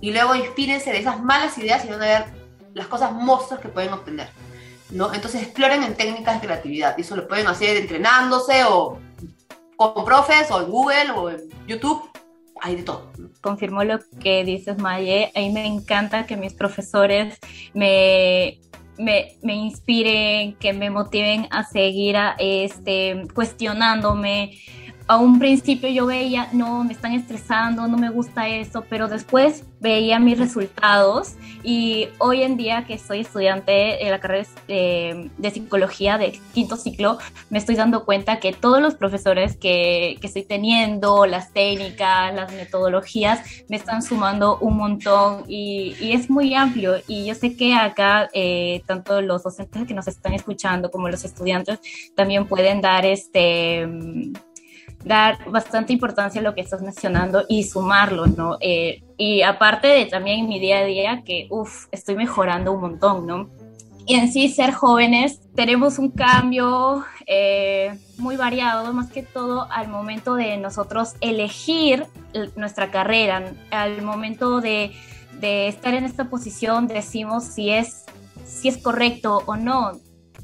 [0.00, 2.24] Y luego inspírense de esas malas ideas y van a ver
[2.74, 4.28] las cosas monstruos que pueden obtener.
[4.92, 5.12] ¿no?
[5.12, 6.96] Entonces exploren en técnicas de creatividad.
[6.98, 8.98] Y eso lo pueden hacer entrenándose o
[9.76, 12.10] con profes o en Google o en YouTube.
[12.60, 13.10] Hay de todo.
[13.40, 15.32] Confirmó lo que dices, Maye.
[15.34, 17.38] A mí me encanta que mis profesores
[17.74, 18.60] me,
[18.98, 24.58] me, me, inspiren, que me motiven a seguir a, este, cuestionándome,
[25.12, 29.62] a un principio yo veía, no, me están estresando, no me gusta eso, pero después
[29.78, 36.16] veía mis resultados y hoy en día que soy estudiante en la carrera de, psicología
[36.16, 37.18] de quinto ciclo,
[37.50, 42.50] me estoy dando cuenta que todos los profesores que, que, estoy teniendo, las técnicas, las
[42.50, 46.94] metodologías, me están sumando un montón y, y es muy amplio.
[47.06, 51.22] Y yo sé que acá eh, tanto los docentes que nos están escuchando como los
[51.22, 51.80] estudiantes
[52.14, 53.86] también pueden dar este
[55.04, 58.56] dar bastante importancia a lo que estás mencionando y sumarlo, ¿no?
[58.60, 63.26] Eh, y aparte de también mi día a día, que, uff, estoy mejorando un montón,
[63.26, 63.48] ¿no?
[64.06, 69.88] Y en sí, ser jóvenes, tenemos un cambio eh, muy variado, más que todo al
[69.88, 72.06] momento de nosotros elegir
[72.56, 74.92] nuestra carrera, al momento de,
[75.40, 78.04] de estar en esta posición, decimos si es,
[78.44, 79.92] si es correcto o no.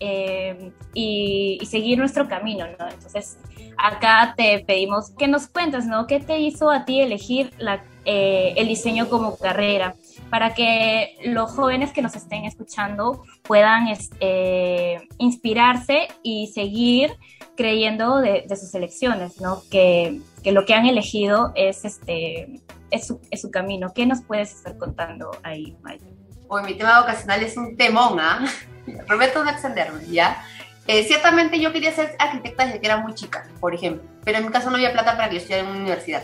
[0.01, 2.89] Eh, y, y, seguir nuestro camino, ¿no?
[2.89, 3.39] Entonces,
[3.79, 6.07] acá te pedimos que nos cuentes, ¿no?
[6.07, 9.95] ¿Qué te hizo a ti elegir la, eh, el diseño como carrera?
[10.31, 13.89] Para que los jóvenes que nos estén escuchando puedan
[14.21, 17.17] eh, inspirarse y seguir
[17.57, 19.63] creyendo de, sus elecciones, ¿no?
[19.71, 23.93] Que, que, lo que han elegido es, este, es su, es, su, camino.
[23.95, 26.05] ¿Qué nos puedes estar contando ahí, Maya?
[26.49, 28.45] Hoy mi tema vocacional es un temón, ¿ah?
[29.09, 30.45] Prometo no extenderme, ¿ya?
[30.87, 34.47] Eh, ciertamente yo quería ser arquitecta desde que era muy chica, por ejemplo, pero en
[34.47, 36.23] mi caso no había plata para que yo estudiara en una universidad.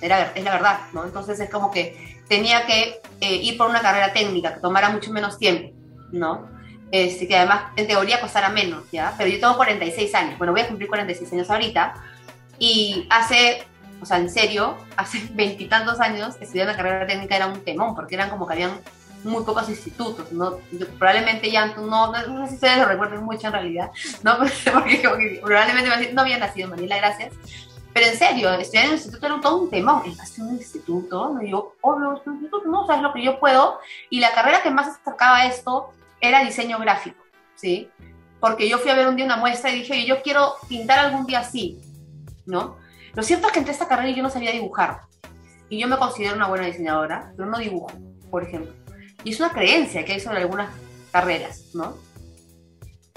[0.00, 1.04] Era, es la verdad, ¿no?
[1.04, 5.12] Entonces es como que tenía que eh, ir por una carrera técnica que tomara mucho
[5.12, 5.76] menos tiempo,
[6.12, 6.48] ¿no?
[6.92, 9.14] Este, que además en teoría costara menos, ¿ya?
[9.18, 11.94] Pero yo tengo 46 años, bueno, voy a cumplir 46 años ahorita,
[12.58, 13.64] y hace,
[14.00, 18.14] o sea, en serio, hace veintitantos años estudiar una carrera técnica era un temón, porque
[18.14, 18.72] eran como que habían
[19.24, 20.58] muy pocos institutos, ¿no?
[20.98, 23.90] probablemente ya no, no, sé si ustedes lo recuerden mucho en realidad,
[24.22, 24.38] ¿no?
[24.72, 27.34] Porque probablemente no había nacido Manila, gracias.
[27.92, 30.02] Pero en serio, estudiar en un instituto era todo un temón.
[30.22, 31.42] Es un instituto, ¿no?
[31.42, 33.80] yo, obvio, un instituto, no sabes lo que yo puedo.
[34.10, 37.22] Y la carrera que más acercaba a esto era diseño gráfico,
[37.56, 37.90] ¿sí?
[38.38, 41.26] Porque yo fui a ver un día una muestra y dije, yo quiero pintar algún
[41.26, 41.80] día así,
[42.46, 42.76] ¿no?
[43.14, 45.00] Lo cierto es que entré esta carrera y yo no sabía dibujar.
[45.68, 47.90] Y yo me considero una buena diseñadora, pero no dibujo,
[48.30, 48.72] por ejemplo.
[49.24, 50.70] Y es una creencia que hay sobre algunas
[51.10, 51.96] carreras, ¿no?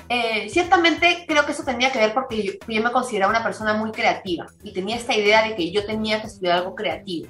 [0.09, 3.91] Eh, ciertamente creo que eso tenía que ver porque yo, me consideraba una persona muy
[3.91, 7.27] creativa y tenía esta idea de que yo tenía que estudiar algo creativo,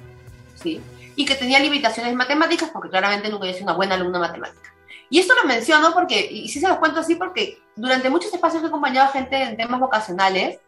[0.54, 0.80] ¿sí?
[1.16, 4.74] Y que tenía limitaciones matemáticas porque claramente nunca había sido una buena alumna matemática.
[5.08, 8.62] Y esto lo menciono porque, y sí se los cuento así porque durante muchos espacios
[8.62, 10.58] he acompañado a gente en temas vocacionales,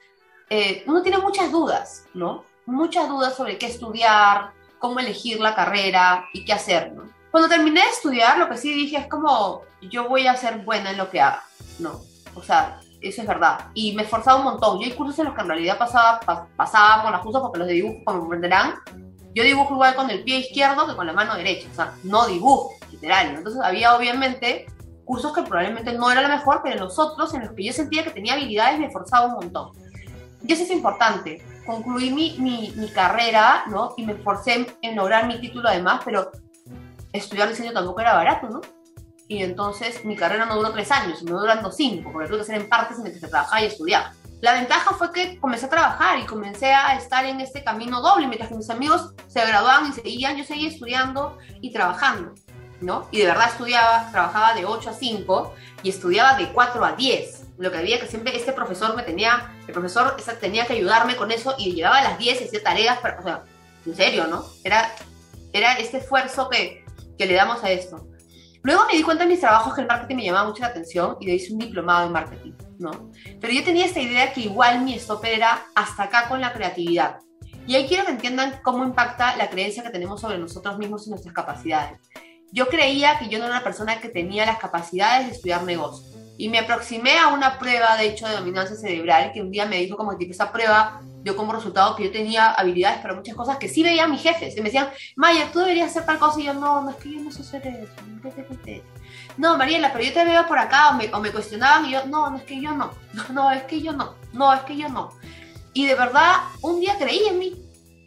[0.48, 2.44] eh, uno tiene muchas dudas, ¿no?
[2.66, 7.15] Muchas dudas sobre qué estudiar, cómo elegir la carrera y qué hacer, ¿no?
[7.36, 10.92] Cuando terminé de estudiar, lo que sí dije es como, yo voy a ser buena
[10.92, 11.42] en lo que haga,
[11.78, 12.00] ¿no?
[12.34, 13.58] O sea, eso es verdad.
[13.74, 14.78] Y me esforzaba un montón.
[14.80, 16.18] Yo hay cursos en los que en realidad pasaba,
[16.56, 18.76] pasaba con las cosas porque los de dibujo, como comprenderán,
[19.34, 21.68] yo dibujo igual con el pie izquierdo que con la mano derecha.
[21.70, 23.34] O sea, no dibujo, literal.
[23.34, 24.64] Entonces había obviamente
[25.04, 28.02] cursos que probablemente no era lo mejor, pero los otros en los que yo sentía
[28.02, 29.72] que tenía habilidades me esforzaba un montón.
[30.42, 31.44] Y eso es importante.
[31.66, 33.92] Concluí mi, mi, mi carrera, ¿no?
[33.98, 36.30] Y me esforcé en lograr mi título además, pero
[37.16, 38.60] estudiar diseño tampoco era barato, ¿no?
[39.28, 42.60] Y entonces mi carrera no duró tres años, me durando cinco, porque tuve que hacer
[42.60, 44.12] en partes mientras que trabajaba y estudiaba.
[44.40, 48.26] La ventaja fue que comencé a trabajar y comencé a estar en este camino doble,
[48.26, 52.34] mientras que mis amigos se graduaban y seguían, yo seguía estudiando y trabajando,
[52.80, 53.08] ¿no?
[53.10, 57.46] Y de verdad estudiaba, trabajaba de 8 a 5 y estudiaba de 4 a 10.
[57.58, 61.32] Lo que había que siempre este profesor me tenía, el profesor tenía que ayudarme con
[61.32, 63.42] eso y llegaba a las 10 y hacía tareas, pero, o sea,
[63.86, 64.44] en serio, ¿no?
[64.62, 64.94] Era,
[65.52, 66.85] era este esfuerzo que,
[67.18, 68.06] que le damos a esto.
[68.62, 71.16] Luego me di cuenta en mis trabajos que el marketing me llamaba mucho la atención
[71.20, 73.12] y de hice un diplomado en marketing, ¿no?
[73.40, 77.18] Pero yo tenía esta idea que igual mi stop era hasta acá con la creatividad.
[77.66, 81.10] Y ahí quiero que entiendan cómo impacta la creencia que tenemos sobre nosotros mismos y
[81.10, 82.00] nuestras capacidades.
[82.52, 86.15] Yo creía que yo no era una persona que tenía las capacidades de estudiar negocio.
[86.38, 89.78] Y me aproximé a una prueba, de hecho, de dominancia cerebral, que un día me
[89.78, 93.56] dijo como que esa prueba dio como resultado que yo tenía habilidades para muchas cosas
[93.56, 94.56] que sí veían mis jefes.
[94.56, 96.40] Y me decían, Maya, tú deberías hacer tal cosa.
[96.40, 97.92] Y yo, no, no es que yo no sé hacer eso.
[99.36, 100.90] No, Mariela, pero yo te veo por acá.
[100.90, 102.92] O me, o me cuestionaban y yo, no, no es que yo no.
[103.12, 104.14] No, no, es que yo no.
[104.32, 105.10] No, es que yo no.
[105.72, 107.52] Y de verdad, un día creí en mí.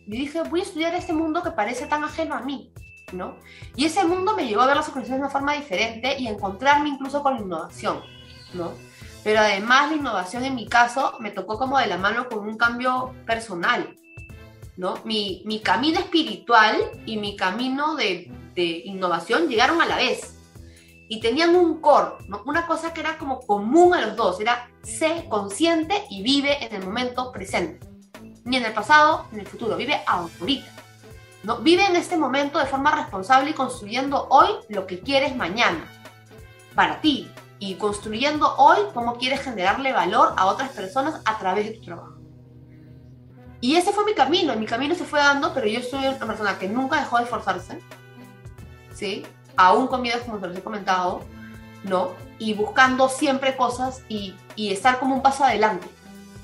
[0.07, 2.71] Y dije, voy a estudiar este mundo que parece tan ajeno a mí.
[3.11, 3.35] ¿no?
[3.75, 6.31] Y ese mundo me llevó a ver las organizaciones de una forma diferente y a
[6.31, 8.01] encontrarme incluso con la innovación.
[8.53, 8.73] ¿No?
[9.23, 12.57] Pero además la innovación en mi caso me tocó como de la mano con un
[12.57, 13.95] cambio personal,
[14.77, 14.95] ¿no?
[15.03, 20.35] Mi, mi camino espiritual y mi camino de, de, innovación llegaron a la vez
[21.09, 22.43] y tenían un core, ¿no?
[22.45, 26.75] Una cosa que era como común a los dos, era sé consciente y vive en
[26.75, 27.85] el momento presente.
[28.45, 30.71] Ni en el pasado ni en el futuro, vive ahorita.
[31.43, 31.57] ¿no?
[31.57, 35.85] Vive en este momento de forma responsable y construyendo hoy lo que quieres mañana.
[36.75, 41.71] Para ti, y construyendo hoy cómo quieres generarle valor a otras personas a través de
[41.73, 42.15] tu trabajo.
[43.61, 46.57] Y ese fue mi camino, mi camino se fue dando, pero yo soy una persona
[46.57, 47.81] que nunca dejó de esforzarse,
[48.93, 49.25] ¿sí?
[49.57, 51.25] Aún con miedo, como se los he comentado,
[51.83, 52.11] ¿no?
[52.37, 55.87] Y buscando siempre cosas y, y estar como un paso adelante,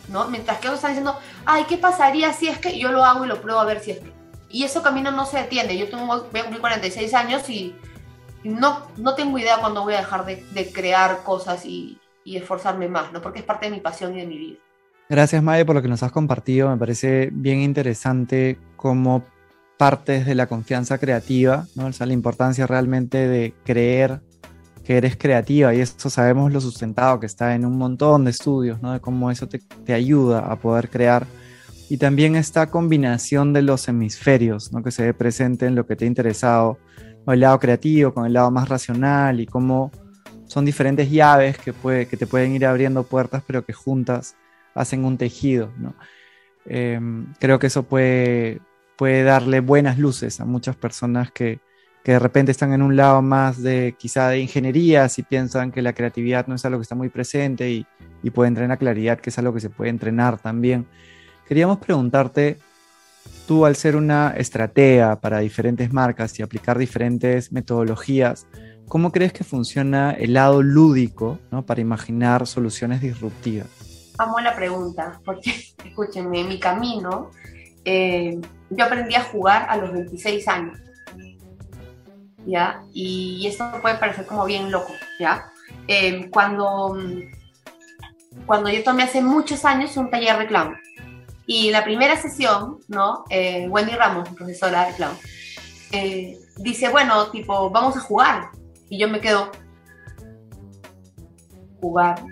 [0.09, 0.27] ¿no?
[0.27, 3.29] Mientras que otros están diciendo, ay, ¿qué pasaría si es que yo lo hago y
[3.29, 4.13] lo pruebo a ver si es que...
[4.49, 5.77] Y ese camino no se detiene.
[5.77, 7.75] Yo tengo, voy a cumplir 46 años y
[8.45, 13.21] no, no tengo idea cuándo voy a dejar de, crear cosas y, esforzarme más, ¿no?
[13.21, 14.59] Porque es parte de mi pasión y de mi vida.
[15.09, 16.69] Gracias, Mae, por lo que nos has compartido.
[16.69, 19.23] Me parece bien interesante cómo
[19.77, 21.87] partes de la confianza creativa, ¿no?
[21.87, 24.21] O sea, la importancia realmente de creer
[24.83, 28.81] que eres creativa y eso sabemos lo sustentado que está en un montón de estudios,
[28.81, 28.93] ¿no?
[28.93, 31.27] De cómo eso te, te ayuda a poder crear.
[31.89, 34.81] Y también esta combinación de los hemisferios, ¿no?
[34.81, 36.79] Que se ve presente en lo que te ha interesado
[37.25, 39.91] o el lado creativo con el lado más racional y cómo
[40.47, 44.35] son diferentes llaves que, puede, que te pueden ir abriendo puertas, pero que juntas
[44.73, 45.71] hacen un tejido.
[45.77, 45.95] ¿no?
[46.65, 48.61] Em, creo que eso puede,
[48.95, 51.59] puede darle buenas luces a muchas personas que,
[52.03, 55.81] que, de repente están en un lado más de quizá de ingeniería, si piensan que
[55.81, 57.85] la creatividad no es algo que está muy presente y,
[58.21, 60.85] y puede entrenar claridad, que es algo que se puede entrenar también.
[61.47, 62.59] Queríamos preguntarte
[63.47, 68.47] tú al ser una estratega para diferentes marcas y aplicar diferentes metodologías,
[68.87, 73.67] ¿cómo crees que funciona el lado lúdico para imaginar soluciones disruptivas?
[74.17, 75.51] Amo la pregunta, porque
[75.85, 77.31] escúchenme, en mi camino
[77.83, 80.79] eh, yo aprendí a jugar a los 26 años.
[82.45, 82.83] ¿ya?
[82.93, 85.51] Y esto puede parecer como bien loco, ¿ya?
[85.87, 86.97] Eh, cuando,
[88.45, 90.75] cuando yo tomé hace muchos años un taller de clown,
[91.45, 93.25] y la primera sesión, ¿no?
[93.29, 95.17] Eh, Wendy Ramos, profesora de clown,
[95.91, 98.49] eh, dice, bueno, tipo, vamos a jugar.
[98.89, 99.51] Y yo me quedo,
[101.79, 102.23] jugar.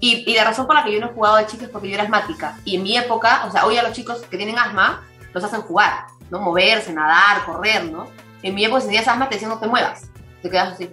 [0.00, 1.88] Y, y, la razón por la que yo no he jugado de chicos es porque
[1.88, 2.58] yo era asmática.
[2.64, 5.62] Y en mi época, o sea, hoy a los chicos que tienen asma, los hacen
[5.62, 6.40] jugar, ¿no?
[6.40, 8.06] Moverse, nadar, correr, ¿no?
[8.42, 10.02] En mi época, si tenías asma, te decían no te muevas,
[10.42, 10.90] te quedas así.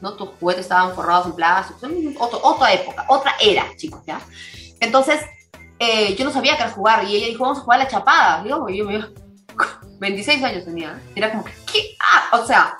[0.00, 0.14] ¿no?
[0.14, 1.80] Tus juguetes estaban forrados en plástico.
[2.42, 4.20] otra época, otra era, chicos, ¿ya?
[4.80, 5.20] Entonces,
[5.78, 7.90] eh, yo no sabía que era jugar y ella dijo, vamos a jugar a la
[7.90, 8.42] chapada.
[8.42, 9.04] Digo, yo me
[9.98, 11.00] 26 años tenía.
[11.14, 11.96] Era como, ¿qué?
[12.00, 12.76] Ah, o sea,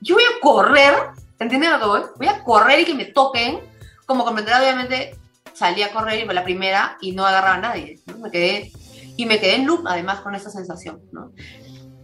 [0.00, 0.94] yo voy a correr,
[1.38, 2.00] ¿entiendes lo que voy?
[2.16, 3.60] Voy a correr y que me toquen.
[4.06, 5.16] Como comprenderá, obviamente,
[5.52, 8.00] salí a correr y fue la primera y no agarraba a nadie.
[8.06, 8.18] ¿no?
[8.18, 8.72] Me quedé,
[9.16, 11.00] y me quedé en loop, además, con esa sensación.
[11.12, 11.32] ¿no?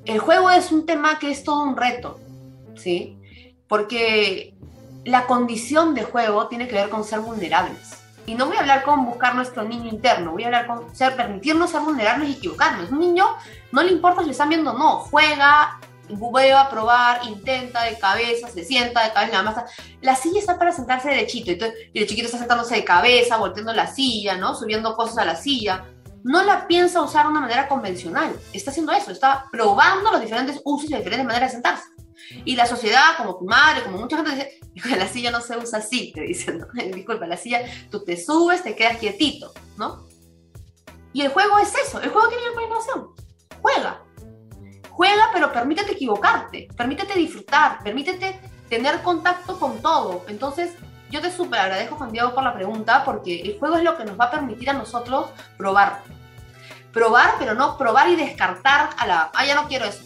[0.05, 2.21] El juego es un tema que es todo un reto,
[2.77, 3.19] ¿sí?
[3.67, 4.55] Porque
[5.05, 8.06] la condición de juego tiene que ver con ser vulnerables.
[8.27, 11.15] Y no voy a hablar con buscar nuestro niño interno, voy a hablar con ser,
[11.15, 12.91] permitirnos ser vulnerables y equivocarnos.
[12.91, 13.25] Un niño
[13.71, 15.79] no le importa si le están viendo no, juega,
[16.11, 19.65] va a probar, intenta de cabeza, se sienta de cabeza, nada más.
[20.01, 21.59] La silla está para sentarse derechito, y,
[21.93, 24.55] y el chiquito está sentándose de cabeza, volteando la silla, ¿no?
[24.55, 25.85] Subiendo cosas a la silla.
[26.25, 28.35] No la piensa usar de una manera convencional.
[28.53, 31.85] Está haciendo eso, está probando los diferentes usos y las diferentes maneras de sentarse.
[32.45, 35.79] Y la sociedad, como tu madre, como mucha gente dice, la silla no se usa
[35.79, 36.67] así, te dicen, ¿no?
[36.95, 40.07] disculpa, la silla, tú te subes, te quedas quietito, ¿no?
[41.13, 43.09] Y el juego es eso, el juego tiene una innovación,
[43.63, 44.03] juega,
[44.91, 50.25] juega, pero permítete equivocarte, permítete disfrutar, permítete tener contacto con todo.
[50.29, 50.75] Entonces,
[51.11, 54.05] yo te súper agradezco, Juan Diego, por la pregunta, porque el juego es lo que
[54.05, 56.03] nos va a permitir a nosotros probar.
[56.93, 60.03] Probar, pero no probar y descartar a la, ah, ya no quiero eso.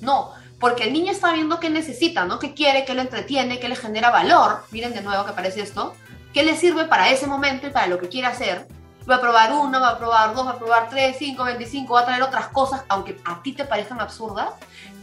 [0.00, 2.38] No, porque el niño está viendo qué necesita, ¿no?
[2.38, 4.62] ¿Qué quiere, qué le entretiene, qué le genera valor?
[4.70, 5.96] Miren de nuevo que aparece esto.
[6.32, 8.68] ¿Qué le sirve para ese momento y para lo que quiere hacer?
[9.10, 12.02] Va a probar uno, va a probar dos, va a probar tres, cinco, veinticinco, va
[12.02, 14.50] a traer otras cosas, aunque a ti te parezcan absurdas,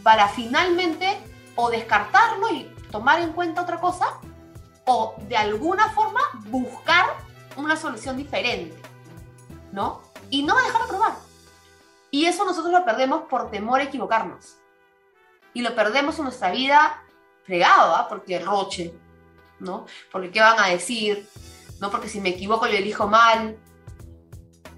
[0.02, 1.20] para finalmente
[1.56, 4.14] o descartarlo y tomar en cuenta otra cosa,
[4.86, 7.04] o de alguna forma buscar
[7.56, 8.80] una solución diferente,
[9.72, 10.00] ¿no?
[10.30, 11.12] Y no dejar de probar.
[12.10, 14.59] Y eso nosotros lo perdemos por temor a equivocarnos
[15.54, 17.02] y lo perdemos en nuestra vida
[17.44, 18.06] fregado, ¿ah?
[18.08, 18.94] porque roche,
[19.58, 19.86] ¿no?
[20.12, 21.28] Porque qué van a decir,
[21.80, 21.90] ¿no?
[21.90, 23.58] Porque si me equivoco yo elijo mal,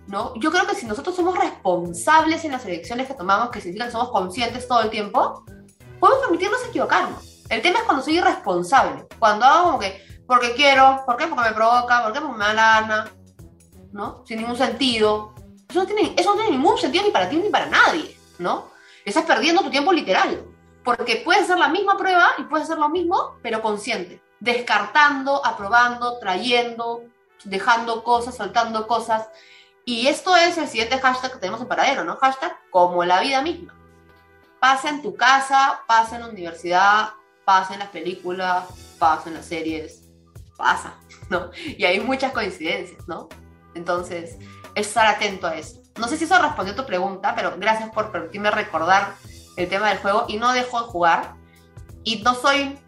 [0.07, 0.35] ¿no?
[0.37, 3.93] Yo creo que si nosotros somos responsables en las elecciones que tomamos, que significa que
[3.93, 5.45] somos conscientes todo el tiempo,
[6.01, 7.45] podemos permitirnos equivocarnos.
[7.49, 11.27] El tema es cuando soy irresponsable, cuando hago como que, porque quiero, ¿por qué?
[11.27, 12.21] Porque me provoca, ¿por qué?
[12.21, 13.11] Porque me da la gana,
[13.93, 14.23] ¿no?
[14.27, 15.35] Sin ningún sentido.
[15.69, 18.69] Eso no, tiene, eso no tiene ningún sentido ni para ti ni para nadie, ¿no?
[19.05, 20.52] Estás perdiendo tu tiempo literal.
[20.85, 24.23] Porque puede ser la misma prueba y puede ser lo mismo, pero consciente.
[24.41, 27.05] Descartando, aprobando, trayendo,
[27.45, 29.29] dejando cosas, soltando cosas.
[29.85, 32.17] Y esto es el siguiente hashtag que tenemos en Paradero, ¿no?
[32.17, 33.75] Hashtag como la vida misma.
[34.61, 37.11] Pasa en tu casa, pasa en la universidad,
[37.45, 38.65] pasa en las películas,
[38.99, 40.05] pasa en las series,
[40.57, 40.95] pasa,
[41.31, 41.51] ¿no?
[41.55, 43.29] Y hay muchas coincidencias, ¿no?
[43.75, 44.39] Entonces,
[44.75, 45.83] estar atento a eso.
[45.99, 49.15] No sé si eso respondió a tu pregunta, pero gracias por permitirme recordar
[49.57, 51.35] el tema del juego y no dejo de jugar.
[52.05, 52.79] Y no soy...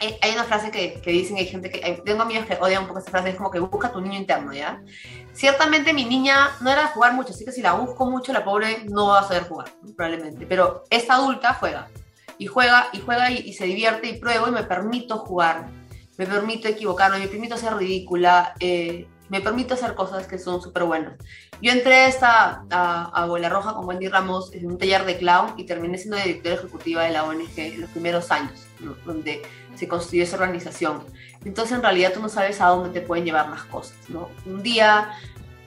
[0.00, 2.02] Eh, hay una frase que, que dicen, hay gente que...
[2.04, 4.52] tengo amigos que odian un poco esa frase, es como que busca tu niño interno,
[4.52, 4.80] ¿ya?
[5.32, 8.44] Ciertamente mi niña no era de jugar mucho, así que si la busco mucho, la
[8.44, 10.46] pobre no va a saber jugar, probablemente.
[10.46, 11.88] Pero esta adulta juega.
[12.38, 15.68] Y juega, y juega, y, y se divierte, y pruebo, y me permito jugar.
[16.16, 18.54] Me permito equivocarme, me permito ser ridícula.
[18.60, 21.14] Eh, me permite hacer cosas que son súper buenas.
[21.60, 25.54] Yo entré esta, a, a Bola Roja con Wendy Ramos en un taller de clown
[25.56, 28.66] y terminé siendo directora ejecutiva de la ONG en los primeros años,
[29.04, 29.42] donde
[29.74, 31.04] se construyó esa organización.
[31.44, 34.28] Entonces, en realidad, tú no sabes a dónde te pueden llevar las cosas, ¿no?
[34.44, 35.12] Un día,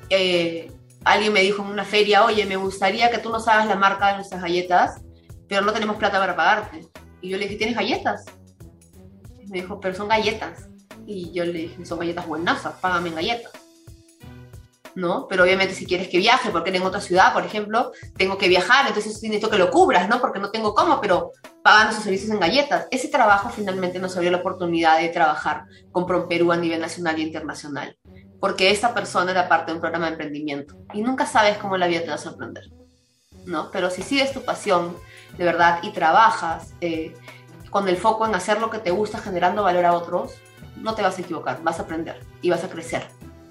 [0.10, 0.71] eh,
[1.04, 4.10] alguien me dijo en una feria, oye, me gustaría que tú nos hagas la marca
[4.10, 5.02] de nuestras galletas,
[5.47, 6.88] pero no tenemos plata para pagarte.
[7.21, 8.26] Y yo le dije, ¿tienes galletas?
[9.39, 10.70] Y me dijo, pero son galletas.
[11.12, 13.51] Y yo le dije, son galletas buenasas, págame en galletas.
[14.93, 15.28] ¿No?
[15.30, 18.88] Pero obviamente si quieres que viaje, porque en otra ciudad, por ejemplo, tengo que viajar,
[18.88, 20.20] entonces necesito que lo cubras, ¿no?
[20.20, 21.32] Porque no tengo cómo, pero
[21.64, 22.88] pagan sus servicios en galletas.
[22.91, 27.22] Ese trabajo finalmente nos abrió la oportunidad de trabajar con Perú a nivel nacional e
[27.22, 27.97] internacional,
[28.41, 31.88] porque esta persona era parte de un programa de emprendimiento y nunca sabes cómo la
[31.88, 32.66] vida te va a sorprender,
[33.45, 33.70] ¿no?
[33.72, 34.97] Pero si sigues tu pasión
[35.38, 37.14] de verdad y trabajas eh,
[37.70, 40.34] con el foco en hacer lo que te gusta, generando valor a otros,
[40.78, 43.03] no te vas a equivocar, vas a aprender y vas a crecer.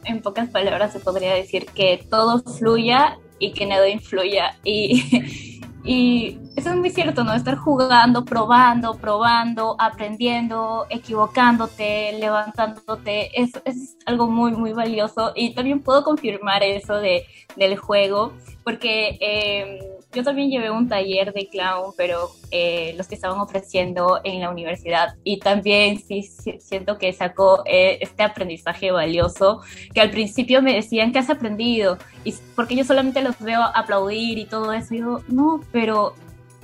[0.05, 4.57] En pocas palabras se podría decir que todo fluya y que nada influya.
[4.65, 7.33] Y, y eso es muy cierto, ¿no?
[7.33, 15.33] Estar jugando, probando, probando, aprendiendo, equivocándote, levantándote, es, es algo muy, muy valioso.
[15.35, 17.25] Y también puedo confirmar eso de,
[17.57, 18.33] del juego,
[18.65, 24.21] porque eh, yo también llevé un taller de clown, pero eh, los que estaban ofreciendo
[24.25, 25.15] en la universidad.
[25.23, 26.23] Y también sí,
[26.59, 29.61] siento que sacó eh, este aprendizaje valioso,
[29.95, 31.99] que al principio me decían, ¿qué has aprendido?
[32.25, 34.95] Y porque yo solamente los veo aplaudir y todo eso.
[34.95, 36.15] Y yo, no, pero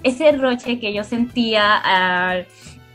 [0.02, 2.46] ese roche que yo sentía al,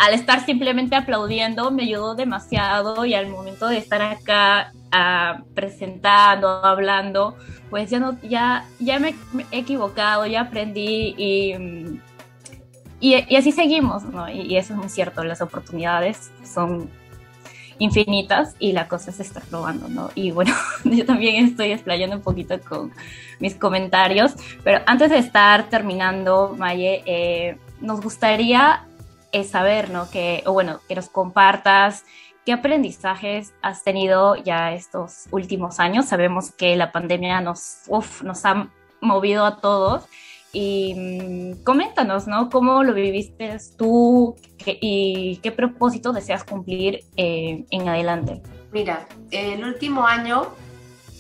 [0.01, 6.47] al estar simplemente aplaudiendo me ayudó demasiado y al momento de estar acá uh, presentando,
[6.65, 7.35] hablando,
[7.69, 9.13] pues ya no, ya, ya me,
[9.51, 11.99] he equivocado, ya aprendí y,
[12.99, 14.27] y, así seguimos, ¿no?
[14.27, 16.89] Y, eso es muy cierto, las oportunidades son
[17.77, 20.09] infinitas y la cosa es estar probando, ¿no?
[20.15, 22.91] Y bueno, yo también estoy explayando un poquito con
[23.39, 24.33] mis comentarios,
[24.63, 28.87] pero antes de estar terminando, Maye, eh, nos gustaría
[29.31, 30.09] eh, saber, ¿no?
[30.09, 32.03] Que, o bueno, que nos compartas
[32.45, 36.07] ¿Qué aprendizajes has tenido ya estos últimos años?
[36.07, 37.83] Sabemos que la pandemia nos,
[38.23, 38.67] nos ha
[38.99, 40.05] movido a todos.
[40.51, 42.49] Y mm, coméntanos, ¿no?
[42.49, 48.41] ¿Cómo lo viviste tú y qué propósito deseas cumplir eh, en adelante?
[48.71, 50.47] Mira, el último año,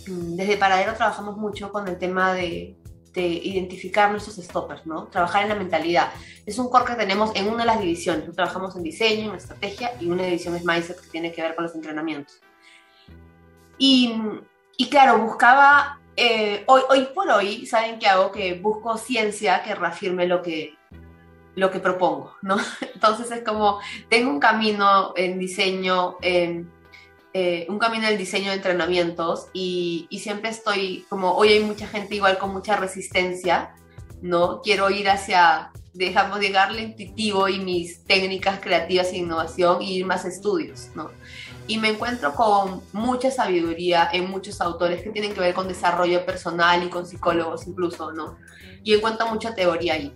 [0.07, 2.75] mm, desde Paradero trabajamos mucho con el tema de
[3.13, 5.07] de identificar nuestros stoppers, ¿no?
[5.07, 6.11] Trabajar en la mentalidad.
[6.45, 8.33] Es un core que tenemos en una de las divisiones.
[8.33, 11.65] trabajamos en diseño, en estrategia y una división es mindset que tiene que ver con
[11.65, 12.39] los entrenamientos.
[13.77, 14.13] Y,
[14.77, 18.31] y claro, buscaba, eh, hoy, hoy por hoy, ¿saben qué hago?
[18.31, 20.75] Que busco ciencia que reafirme lo que,
[21.55, 22.57] lo que propongo, ¿no?
[22.93, 26.71] Entonces es como, tengo un camino en diseño, en
[27.33, 32.15] eh, un camino del diseño de entrenamientos y, siempre estoy como, hoy hay mucha gente
[32.15, 33.73] igual con mucha resistencia,
[34.21, 34.61] ¿no?
[34.61, 40.25] Quiero ir hacia, dejamos llegarle intuitivo y mis técnicas creativas e innovación y ir más
[40.25, 41.09] estudios, ¿no?
[41.67, 46.25] Y me encuentro con mucha sabiduría en muchos autores que tienen que ver con desarrollo
[46.25, 48.37] personal y con psicólogos incluso, ¿no?
[48.83, 50.13] Y encuentro mucha teoría ahí.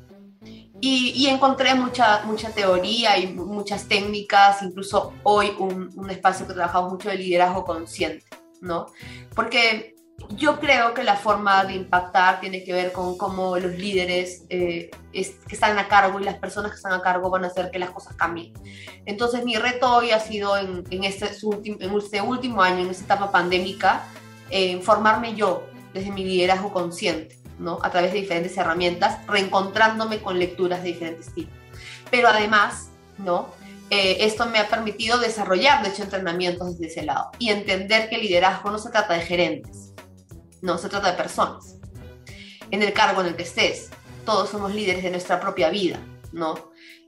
[0.82, 7.10] Y, encontré mucha, mucha teoría y muchas técnicas, incluso hoy un, espacio que trabajamos mucho
[7.10, 8.26] de liderazgo consciente,
[8.62, 8.88] ¿no?
[9.34, 9.96] Porque
[10.30, 14.92] yo creo que la forma de impactar tiene que ver con cómo los líderes eh,
[15.12, 17.80] que están a cargo y las personas que están a cargo van a hacer que
[17.80, 18.54] las cosas cambien.
[19.06, 24.04] Entonces mi reto hoy ha sido en, este, este último año, en esta etapa pandémica,
[24.50, 25.64] eh, formarme yo
[25.94, 27.80] desde mi liderazgo consciente ¿no?
[27.84, 31.54] A través de diferentes herramientas, reencontrándome con lecturas de diferentes tipos.
[32.12, 33.50] Pero además, ¿no?
[33.90, 38.16] Eh, esto me ha permitido desarrollar, de hecho, entrenamientos desde ese lado y entender que
[38.16, 39.94] el liderazgo no se trata de gerentes,
[40.62, 41.76] no, se trata de personas.
[42.72, 43.92] En el cargo en el que estés,
[44.26, 46.00] todos somos líderes de nuestra propia vida,
[46.32, 46.56] ¿no?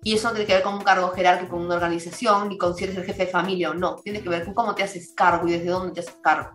[0.03, 2.75] Y eso no tiene que ver con un cargo jerárquico en una organización, ni con
[2.75, 3.95] si eres el jefe de familia o no.
[3.95, 6.51] Tiene que ver con cómo te haces cargo y desde dónde te haces cargo.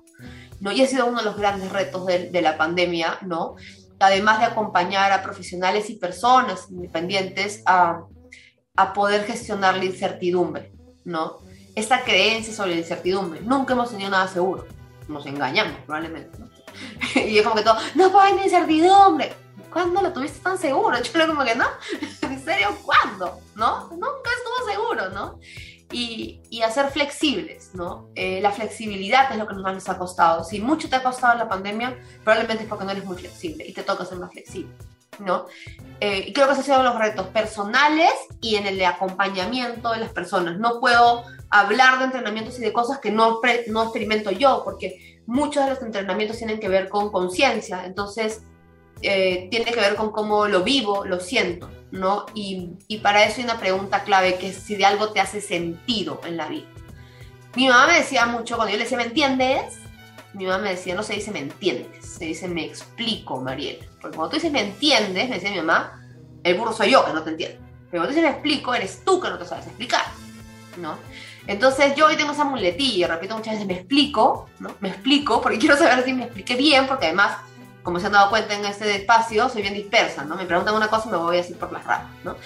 [0.61, 0.71] ¿no?
[0.71, 3.57] Y ha sido uno de los grandes retos de, de la pandemia, ¿no?
[4.03, 8.05] Además de acompañar a profesionales y personas independientes a,
[8.77, 10.73] a poder gestionar la incertidumbre,
[11.05, 11.39] ¿no?
[11.75, 13.41] Esta creencia sobre la incertidumbre.
[13.41, 14.67] Nunca hemos tenido nada seguro.
[15.09, 16.39] Nos engañamos, probablemente.
[16.39, 16.49] ¿no?
[17.27, 19.33] y es como que todo, no puede haber incertidumbre.
[19.73, 20.99] ¿Cuándo lo tuviste tan seguro?
[21.03, 21.67] Yo como que no.
[22.23, 23.41] ¿En serio cuándo?
[23.55, 23.89] ¿No?
[23.89, 25.39] Nunca estuvo seguro, ¿no?
[25.93, 28.09] Y, y, a ser flexibles, ¿no?
[28.15, 30.45] Eh, la flexibilidad es lo que nos ha costado.
[30.45, 33.73] Si mucho te ha costado la pandemia, probablemente es porque no eres muy flexible y
[33.73, 34.73] te toca ser más flexible,
[35.19, 35.47] ¿no?
[36.01, 39.99] Eh, y creo que esos son los retos personales y en el de acompañamiento de
[39.99, 40.59] las personas.
[40.59, 45.65] No puedo hablar de entrenamientos y de cosas que no, no experimento yo, porque muchos
[45.65, 48.43] de los entrenamientos tienen que ver con conciencia, entonces
[49.01, 51.71] eh, tiene que ver con cómo lo vivo, lo siento.
[51.93, 52.25] ¿no?
[52.35, 56.21] Y, para eso hay una pregunta clave que es si de algo te hace sentido
[56.25, 56.67] en la vida.
[57.55, 59.79] Mi mamá me decía mucho, cuando yo le decía, ¿me entiendes?
[60.33, 63.85] Mi mamá me decía, no se dice me entiendes, se dice me explico, Mariela.
[64.01, 66.01] Porque cuando tú dices me entiendes, me decía mi mamá,
[66.43, 67.59] el burro soy yo que no te entiendo.
[67.91, 70.07] Pero cuando tú dices me explico, eres tú que no te sabes explicar,
[70.79, 70.97] ¿no?
[71.47, 74.75] Entonces yo hoy tengo esa muletilla, repito muchas veces, me explico, ¿no?
[74.81, 77.37] Me explico, porque quiero saber si me expliqué bien, porque además
[77.83, 80.37] como se han dado cuenta en este espacio, soy bien dispersa, ¿no?
[80.37, 82.37] Me preguntan una cosa y me voy a decir por las ramas, ¿no?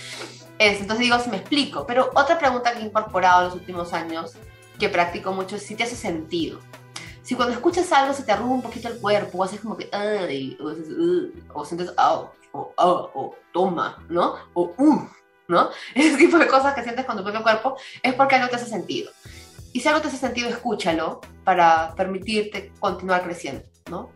[0.58, 1.86] entonces digo, si me explico.
[1.86, 4.32] Pero otra pregunta que he incorporado en los últimos años,
[4.78, 6.60] que practico mucho, es si te hace sentido.
[7.22, 9.88] Si cuando escuchas algo se te arruga un poquito el cuerpo, o haces como que,
[9.92, 10.56] ay,
[11.52, 14.36] o, sientes, oh, o, oh, o, toma, ¿no?
[14.54, 15.08] O, uh,
[15.48, 15.70] ¿no?
[15.94, 18.66] Ese tipo de cosas que sientes con tu propio cuerpo es porque algo te hace
[18.66, 19.10] sentido.
[19.72, 23.62] Y si algo te hace sentido, escúchalo para permitirte continuar creciendo.
[23.90, 24.10] ¿No?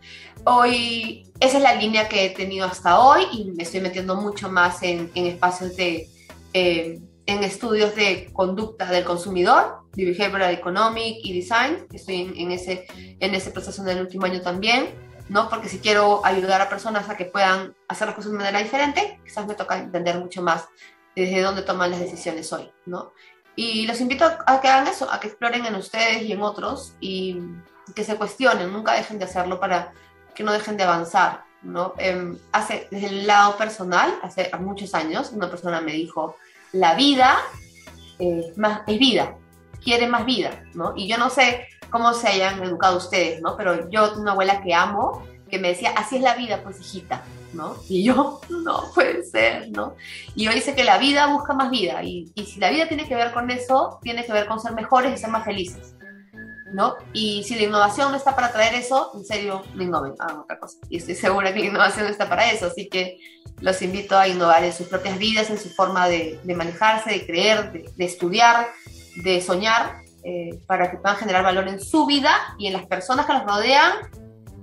[0.45, 4.51] Hoy, esa es la línea que he tenido hasta hoy y me estoy metiendo mucho
[4.51, 6.09] más en, espacios de,
[6.53, 12.53] eh, en estudios de conducta del consumidor, de Behavioral Economic y Design, estoy en, en,
[12.53, 14.91] ese, en ese proceso en el último año también,
[15.29, 15.49] ¿no?
[15.49, 19.21] Porque si quiero ayudar a personas a que puedan hacer las cosas de manera diferente,
[19.25, 20.69] quizás me toca entender mucho más
[21.15, 23.13] desde dónde toman las decisiones hoy, ¿no?
[23.57, 26.95] Y los invito a que hagan eso, a que exploren en ustedes y en otros
[27.01, 27.37] y
[27.95, 29.93] que se cuestionen, nunca dejen de hacerlo para
[30.35, 31.95] que no dejen de avanzar, ¿no?
[31.99, 36.37] Eh, hace, desde el lado personal, hace muchos años, una persona me dijo,
[36.73, 37.39] la vida
[38.19, 39.35] eh, más, es vida,
[39.83, 40.95] quiere más vida, ¿no?
[40.97, 43.57] Y yo no sé cómo se hayan educado ustedes, ¿no?
[43.57, 46.81] Pero yo tengo una abuela que amo, que me decía, así es la vida, pues
[46.81, 47.77] hijita, ¿no?
[47.89, 49.95] Y yo, no puede ser, ¿no?
[50.35, 53.17] Y yo dice que la vida busca más vida, y si la vida tiene que
[53.17, 55.95] ver con eso, tiene que ver con ser mejores y ser más felices.
[56.73, 56.97] ¿No?
[57.13, 60.59] Y si la innovación no está para traer eso, en serio, no innoven, hagan otra
[60.59, 60.79] cosa.
[60.89, 63.19] Y estoy segura que la innovación no está para eso, así que
[63.61, 67.27] los invito a innovar en sus propias vidas, en su forma de, de manejarse, de
[67.27, 68.69] creer, de, de estudiar,
[69.17, 73.25] de soñar, eh, para que puedan generar valor en su vida y en las personas
[73.25, 73.93] que los rodean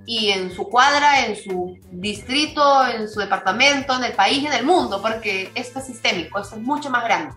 [0.06, 4.64] y en su cuadra, en su distrito, en su departamento, en el país, en el
[4.64, 7.34] mundo, porque esto es sistémico, esto es mucho más grande.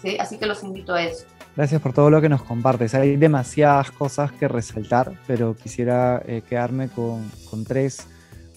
[0.00, 0.16] ¿sí?
[0.20, 1.26] Así que los invito a eso.
[1.58, 2.94] Gracias por todo lo que nos compartes.
[2.94, 8.06] Hay demasiadas cosas que resaltar, pero quisiera eh, quedarme con, con, tres.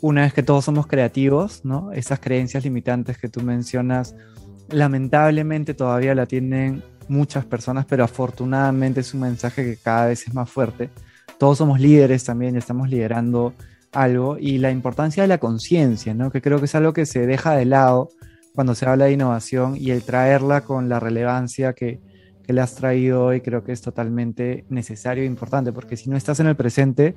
[0.02, 1.91] Una es que todos somos creativos, ¿no?
[1.93, 4.14] Esas creencias limitantes que tú mencionas,
[4.70, 10.36] lamentablemente todavía la tienen muchas personas, pero afortunadamente es un mensaje que cada vez es
[10.36, 10.91] más fuerte.
[11.39, 13.56] Todos somos líderes también, estamos liderando
[13.93, 16.30] algo y la importancia de la conciencia, ¿no?
[16.30, 18.10] Que creo que es algo que se deja de lado
[18.54, 21.99] cuando se habla de innovación y el traerla con la relevancia que,
[22.52, 26.18] que le has traído hoy creo que es totalmente necesario e importante, porque si no
[26.18, 27.16] estás en el presente,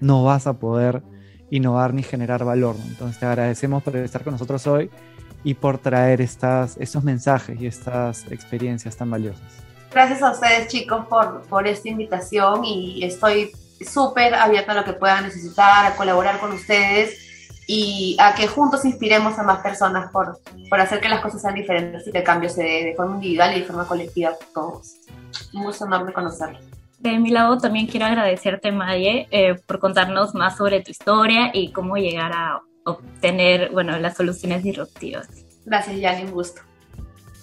[0.00, 1.02] no vas a poder
[1.50, 2.76] innovar ni generar valor.
[2.86, 4.90] Entonces te agradecemos por estar con nosotros hoy
[5.44, 9.64] y por traer estas, estos mensajes y estas experiencias tan valiosas.
[9.90, 14.92] Gracias a ustedes chicos por, por esta invitación y estoy súper abierta a lo que
[14.92, 17.25] puedan necesitar, a colaborar con ustedes
[17.66, 20.40] y a que juntos inspiremos a más personas por,
[20.70, 23.16] por hacer que las cosas sean diferentes y que el cambio se dé de forma
[23.16, 24.94] individual y de forma colectiva por todos.
[25.52, 26.62] Un gusto enorme conocerlos.
[26.98, 31.72] De mi lado también quiero agradecerte, Maye, eh, por contarnos más sobre tu historia y
[31.72, 35.28] cómo llegar a obtener bueno, las soluciones disruptivas.
[35.64, 36.62] Gracias, Yanni, un gusto.